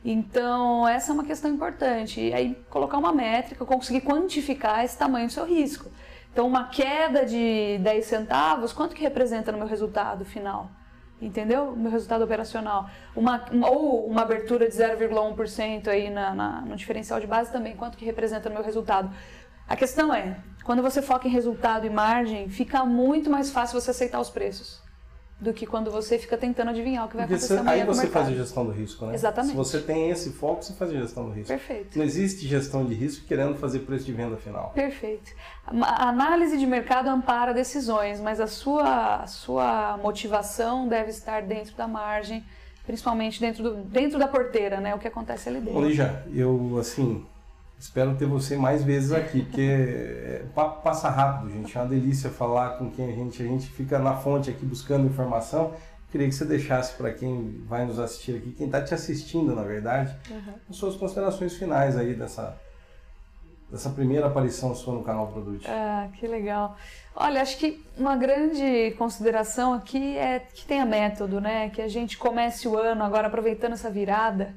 Então, 0.05 0.87
essa 0.87 1.11
é 1.11 1.15
uma 1.15 1.25
questão 1.25 1.51
importante. 1.51 2.21
E 2.21 2.35
aí, 2.35 2.55
colocar 2.69 2.99
uma 2.99 3.13
métrica, 3.13 3.65
conseguir 3.65 4.03
quantificar 4.03 4.85
esse 4.85 4.99
tamanho 4.99 5.27
do 5.27 5.33
seu 5.33 5.47
risco. 5.47 5.91
Então, 6.31 6.47
uma 6.47 6.69
queda 6.69 7.25
de 7.25 7.79
10 7.79 8.05
centavos, 8.05 8.73
quanto 8.73 8.95
que 8.95 9.03
representa 9.03 9.51
no 9.51 9.57
meu 9.57 9.67
resultado 9.67 10.25
final? 10.25 10.71
Entendeu? 11.23 11.71
O 11.71 11.77
meu 11.77 11.91
resultado 11.91 12.23
operacional. 12.23 12.91
Uma, 13.17 13.47
ou 13.67 14.07
uma 14.07 14.23
abertura 14.23 14.69
de 14.69 14.75
0,1% 14.75 15.89
aí 15.89 16.11
na, 16.11 16.35
na, 16.35 16.61
no 16.61 16.77
diferencial 16.77 17.19
de 17.19 17.27
base 17.27 17.51
também, 17.51 17.75
quanto 17.75 17.97
que 17.97 18.05
representa 18.05 18.51
no 18.51 18.57
meu 18.57 18.65
resultado? 18.65 19.11
A 19.67 19.75
questão 19.75 20.13
é, 20.13 20.37
quando 20.65 20.83
você 20.83 21.03
foca 21.03 21.29
em 21.29 21.31
resultado 21.31 21.87
e 21.87 21.91
margem, 21.91 22.49
fica 22.49 22.85
muito 22.85 23.31
mais 23.31 23.51
fácil 23.51 23.81
você 23.81 23.91
aceitar 23.91 24.21
os 24.21 24.31
preços 24.31 24.83
do 25.41 25.53
que 25.53 25.67
quando 25.67 25.91
você 25.91 26.19
fica 26.19 26.39
tentando 26.39 26.71
adivinhar 26.71 27.05
o 27.05 27.09
que 27.09 27.17
vai 27.17 27.27
Porque 27.27 27.45
acontecer 27.45 27.63
você, 27.63 27.69
Aí 27.69 27.85
você 27.85 28.07
faz 28.07 28.29
a 28.29 28.33
gestão 28.33 28.65
do 28.65 28.73
risco, 28.73 29.05
né? 29.05 29.15
Exatamente. 29.15 29.51
Se 29.51 29.57
você 29.57 29.81
tem 29.81 30.11
esse 30.11 30.31
foco, 30.33 30.63
você 30.63 30.73
faz 30.73 30.91
a 30.91 30.95
gestão 30.95 31.25
do 31.27 31.33
risco. 31.33 31.49
Perfeito. 31.49 31.99
Não 31.99 32.05
existe 32.05 32.47
gestão 32.47 32.85
de 32.85 32.95
risco 32.95 33.27
querendo 33.27 33.55
fazer 33.57 33.81
preço 33.81 34.05
de 34.05 34.13
venda 34.13 34.37
final. 34.37 34.71
Perfeito. 34.71 35.33
A 35.67 36.09
análise 36.09 36.57
de 36.57 36.67
mercado 36.67 37.09
ampara 37.09 37.53
decisões, 37.53 38.21
mas 38.21 38.41
a 38.41 38.47
sua, 38.47 39.23
a 39.23 39.27
sua 39.27 39.99
motivação 39.99 40.89
deve 40.89 41.11
estar 41.11 41.43
dentro 41.43 41.77
da 41.77 41.87
margem, 41.87 42.45
principalmente 42.87 43.41
dentro, 43.41 43.63
do, 43.63 43.75
dentro 43.85 44.19
da 44.19 44.29
porteira, 44.29 44.81
né? 44.81 44.95
O 44.95 44.99
que 44.99 45.09
acontece 45.09 45.49
ali 45.49 45.61
dentro. 45.61 45.87
Lígia, 45.87 46.25
eu, 46.33 46.79
assim, 46.79 47.27
Espero 47.79 48.15
ter 48.17 48.27
você 48.27 48.57
mais 48.57 48.83
vezes 48.83 49.13
aqui, 49.13 49.43
porque 49.43 49.61
é, 49.61 50.43
passa 50.83 51.11
rápido, 51.11 51.51
gente. 51.51 51.77
É 51.77 51.81
uma 51.81 51.89
delícia 51.89 52.31
falar 52.31 52.79
com 52.79 52.91
quem 52.91 53.11
a 53.11 53.13
gente. 53.13 53.43
A 53.43 53.47
gente 53.47 53.67
fica 53.67 53.99
na 53.99 54.17
fonte 54.17 54.49
aqui 54.49 54.65
buscando 54.65 55.07
informação. 55.07 55.75
Queria 56.11 56.29
que 56.29 56.35
você 56.35 56.45
deixasse 56.45 56.95
para 56.95 57.13
quem 57.13 57.65
vai 57.67 57.85
nos 57.85 57.99
assistir 57.99 58.37
aqui, 58.37 58.53
quem 58.53 58.67
está 58.67 58.81
te 58.81 58.95
assistindo, 58.95 59.53
na 59.53 59.65
verdade, 59.65 60.17
uhum. 60.31 60.55
as 60.71 60.77
suas 60.77 60.95
considerações 60.95 61.57
finais 61.57 61.97
aí 61.97 62.15
dessa, 62.15 62.57
dessa 63.69 63.91
primeira 63.91 64.29
aparição 64.29 64.73
sua 64.77 64.95
no 64.95 65.03
canal 65.03 65.27
Produto. 65.27 65.67
Ah, 65.69 66.09
que 66.15 66.29
legal. 66.29 66.77
Olha, 67.17 67.43
acho 67.43 67.59
que 67.59 67.85
uma 67.99 68.15
grande 68.15 68.93
consideração 68.97 69.75
aqui 69.75 70.17
é 70.17 70.39
que 70.39 70.65
tenha 70.65 70.87
método, 70.87 71.41
né? 71.41 71.69
Que 71.71 71.83
a 71.83 71.89
gente 71.89 72.17
comece 72.17 72.69
o 72.69 72.79
ano 72.79 73.03
agora 73.03 73.27
aproveitando 73.27 73.73
essa 73.73 73.91
virada 73.91 74.55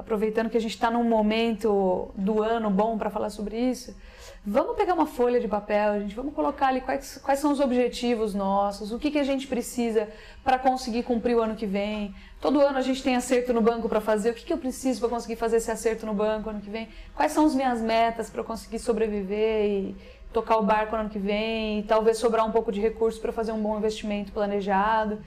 aproveitando 0.00 0.50
que 0.50 0.56
a 0.56 0.60
gente 0.60 0.74
está 0.74 0.90
num 0.90 1.04
momento 1.04 2.10
do 2.16 2.42
ano 2.42 2.70
bom 2.70 2.98
para 2.98 3.10
falar 3.10 3.30
sobre 3.30 3.56
isso, 3.56 3.94
vamos 4.44 4.76
pegar 4.76 4.94
uma 4.94 5.06
folha 5.06 5.38
de 5.38 5.46
papel, 5.46 6.00
gente, 6.00 6.14
vamos 6.14 6.34
colocar 6.34 6.68
ali 6.68 6.80
quais, 6.80 7.18
quais 7.18 7.38
são 7.38 7.52
os 7.52 7.60
objetivos 7.60 8.34
nossos, 8.34 8.90
o 8.90 8.98
que, 8.98 9.10
que 9.10 9.18
a 9.18 9.24
gente 9.24 9.46
precisa 9.46 10.08
para 10.42 10.58
conseguir 10.58 11.02
cumprir 11.02 11.36
o 11.36 11.42
ano 11.42 11.54
que 11.54 11.66
vem. 11.66 12.14
Todo 12.40 12.60
ano 12.60 12.78
a 12.78 12.82
gente 12.82 13.02
tem 13.02 13.14
acerto 13.14 13.52
no 13.52 13.60
banco 13.60 13.88
para 13.88 14.00
fazer, 14.00 14.30
o 14.30 14.34
que, 14.34 14.44
que 14.44 14.52
eu 14.52 14.58
preciso 14.58 15.00
para 15.00 15.10
conseguir 15.10 15.36
fazer 15.36 15.58
esse 15.58 15.70
acerto 15.70 16.06
no 16.06 16.14
banco 16.14 16.48
ano 16.48 16.60
que 16.60 16.70
vem? 16.70 16.88
Quais 17.14 17.32
são 17.32 17.44
as 17.44 17.54
minhas 17.54 17.80
metas 17.80 18.30
para 18.30 18.42
conseguir 18.42 18.78
sobreviver 18.78 19.66
e 19.66 19.96
tocar 20.32 20.56
o 20.58 20.62
barco 20.62 20.94
ano 20.96 21.10
que 21.10 21.18
vem 21.18 21.80
e 21.80 21.82
talvez 21.82 22.18
sobrar 22.18 22.46
um 22.46 22.52
pouco 22.52 22.70
de 22.70 22.80
recurso 22.80 23.20
para 23.20 23.32
fazer 23.32 23.52
um 23.52 23.60
bom 23.60 23.76
investimento 23.76 24.32
planejado. 24.32 25.18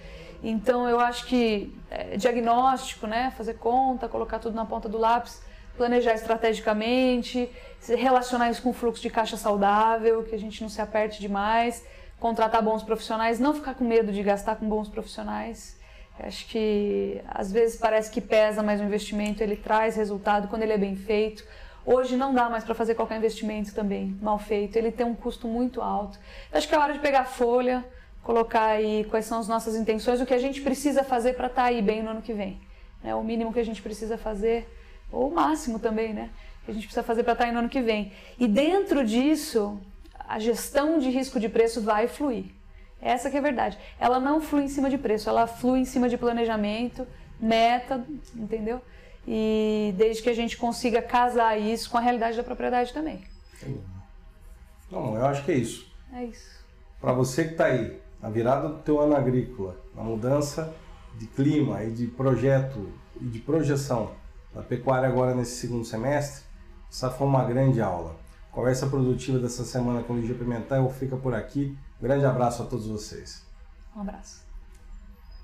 Então 0.44 0.90
eu 0.90 1.00
acho 1.00 1.26
que 1.26 1.74
é, 1.90 2.18
diagnóstico, 2.18 3.08
né, 3.08 3.32
fazer 3.38 3.54
conta, 3.54 4.10
colocar 4.10 4.40
tudo 4.40 4.54
na 4.54 4.66
ponta 4.66 4.90
do 4.90 4.98
lápis, 4.98 5.42
planejar 5.78 6.14
estrategicamente, 6.14 7.50
relacionar 7.88 8.52
isso 8.52 8.62
com 8.62 8.74
fluxo 8.74 9.02
de 9.02 9.10
caixa 9.10 9.38
saudável, 9.38 10.24
que 10.24 10.36
a 10.36 10.40
gente 10.40 10.62
não 10.62 10.70
se 10.70 10.82
aperte 10.82 11.22
demais, 11.22 11.86
contratar 12.20 12.62
bons 12.62 12.84
profissionais, 12.84 13.40
não 13.40 13.54
ficar 13.54 13.74
com 13.74 13.86
medo 13.86 14.12
de 14.12 14.22
gastar 14.22 14.58
com 14.58 14.68
bons 14.68 14.90
profissionais. 14.90 15.80
Acho 16.20 16.46
que 16.48 17.22
às 17.28 17.52
vezes 17.52 17.78
parece 17.78 18.12
que 18.12 18.22
pesa, 18.22 18.62
mas 18.62 18.80
o 18.80 18.84
investimento 18.84 19.42
ele 19.42 19.56
traz 19.56 19.96
resultado 19.96 20.48
quando 20.48 20.62
ele 20.62 20.74
é 20.74 20.78
bem 20.78 20.96
feito. 20.96 21.44
Hoje 21.86 22.16
não 22.16 22.34
dá 22.34 22.50
mais 22.50 22.64
para 22.64 22.76
fazer 22.76 22.96
qualquer 22.96 23.18
investimento 23.18 23.74
também 23.74 24.18
mal 24.22 24.38
feito, 24.38 24.76
ele 24.78 24.92
tem 24.92 25.06
um 25.06 25.16
custo 25.16 25.48
muito 25.48 25.82
alto. 25.82 26.20
Acho 26.52 26.68
que 26.68 26.76
é 26.76 26.78
hora 26.78 26.94
de 26.94 27.00
pegar 27.00 27.26
folha, 27.26 27.84
colocar 28.24 28.66
aí 28.66 29.06
quais 29.10 29.26
são 29.26 29.38
as 29.38 29.48
nossas 29.48 29.76
intenções, 29.76 30.22
o 30.22 30.26
que 30.26 30.34
a 30.34 30.40
gente 30.40 30.62
precisa 30.62 31.04
fazer 31.04 31.34
para 31.34 31.48
estar 31.48 31.64
tá 31.64 31.68
aí 31.68 31.82
bem 31.82 32.02
no 32.02 32.12
ano 32.12 32.22
que 32.22 32.34
vem. 32.34 32.60
Né? 33.04 33.14
O 33.14 33.24
mínimo 33.24 33.54
que 33.54 33.60
a 33.60 33.66
gente 33.66 33.82
precisa 33.82 34.18
fazer, 34.18 34.68
ou 35.12 35.30
o 35.30 35.36
máximo 35.36 35.78
também, 35.78 36.14
né? 36.14 36.30
Que 36.66 36.72
a 36.72 36.74
gente 36.74 36.86
precisa 36.86 37.04
fazer 37.04 37.24
para 37.24 37.34
estar 37.34 37.44
tá 37.44 37.50
aí 37.50 37.54
no 37.54 37.60
ano 37.60 37.70
que 37.70 37.82
vem. 37.82 38.14
E 38.40 38.48
dentro 38.48 39.06
disso, 39.06 39.78
a 40.18 40.40
gestão 40.40 40.98
de 40.98 41.10
risco 41.10 41.40
de 41.40 41.50
preço 41.50 41.82
vai 41.82 42.08
fluir. 42.08 42.46
Essa 43.02 43.30
que 43.30 43.36
é 43.36 43.40
a 43.40 43.44
verdade. 43.44 43.78
Ela 44.00 44.20
não 44.20 44.40
flui 44.40 44.64
em 44.64 44.70
cima 44.70 44.90
de 44.90 44.98
preço, 44.98 45.30
ela 45.30 45.46
flui 45.46 45.80
em 45.80 45.86
cima 45.86 46.08
de 46.08 46.18
planejamento, 46.18 47.06
meta, 47.38 48.02
entendeu? 48.34 48.82
E 49.28 49.94
desde 49.98 50.24
que 50.24 50.30
a 50.30 50.34
gente 50.34 50.56
consiga 50.56 51.02
casar 51.02 51.60
isso 51.60 51.90
com 51.90 51.98
a 51.98 52.02
realidade 52.02 52.38
da 52.38 52.44
propriedade 52.44 52.94
também. 52.94 53.22
Não, 54.90 55.18
eu 55.18 55.26
acho 55.26 55.44
que 55.44 55.52
é 55.52 55.56
isso. 55.56 55.92
É 56.14 56.24
isso. 56.24 56.64
Para 57.02 57.12
você 57.12 57.44
que 57.44 57.52
está 57.52 57.66
aí, 57.66 58.00
na 58.24 58.30
virada 58.30 58.70
do 58.70 58.78
teu 58.80 59.02
ano 59.02 59.18
agrícola, 59.18 59.76
na 59.94 60.02
mudança 60.02 60.74
de 61.18 61.28
clima 61.28 61.84
e 61.84 61.92
de 61.92 62.08
projeto 62.08 62.90
e 63.20 63.26
de 63.26 63.38
projeção 63.40 64.12
da 64.56 64.62
pecuária 64.62 65.10
agora 65.10 65.36
nesse 65.36 65.58
segundo 65.58 65.84
semestre, 65.84 66.46
essa 66.90 67.10
foi 67.10 67.28
uma 67.28 67.44
grande 67.44 67.82
aula. 67.82 68.16
Conversa 68.50 68.88
produtiva 68.88 69.40
dessa 69.40 69.66
semana 69.66 70.04
com 70.04 70.14
o 70.14 70.20
Ligia 70.20 70.36
Pimentel 70.36 70.90
fica 70.90 71.18
por 71.18 71.34
aqui. 71.34 71.78
Grande 72.02 72.24
abraço 72.24 72.64
a 72.64 72.66
todos 72.66 72.88
vocês. 72.88 73.46
Um 73.94 74.02
abraço. 74.02 74.43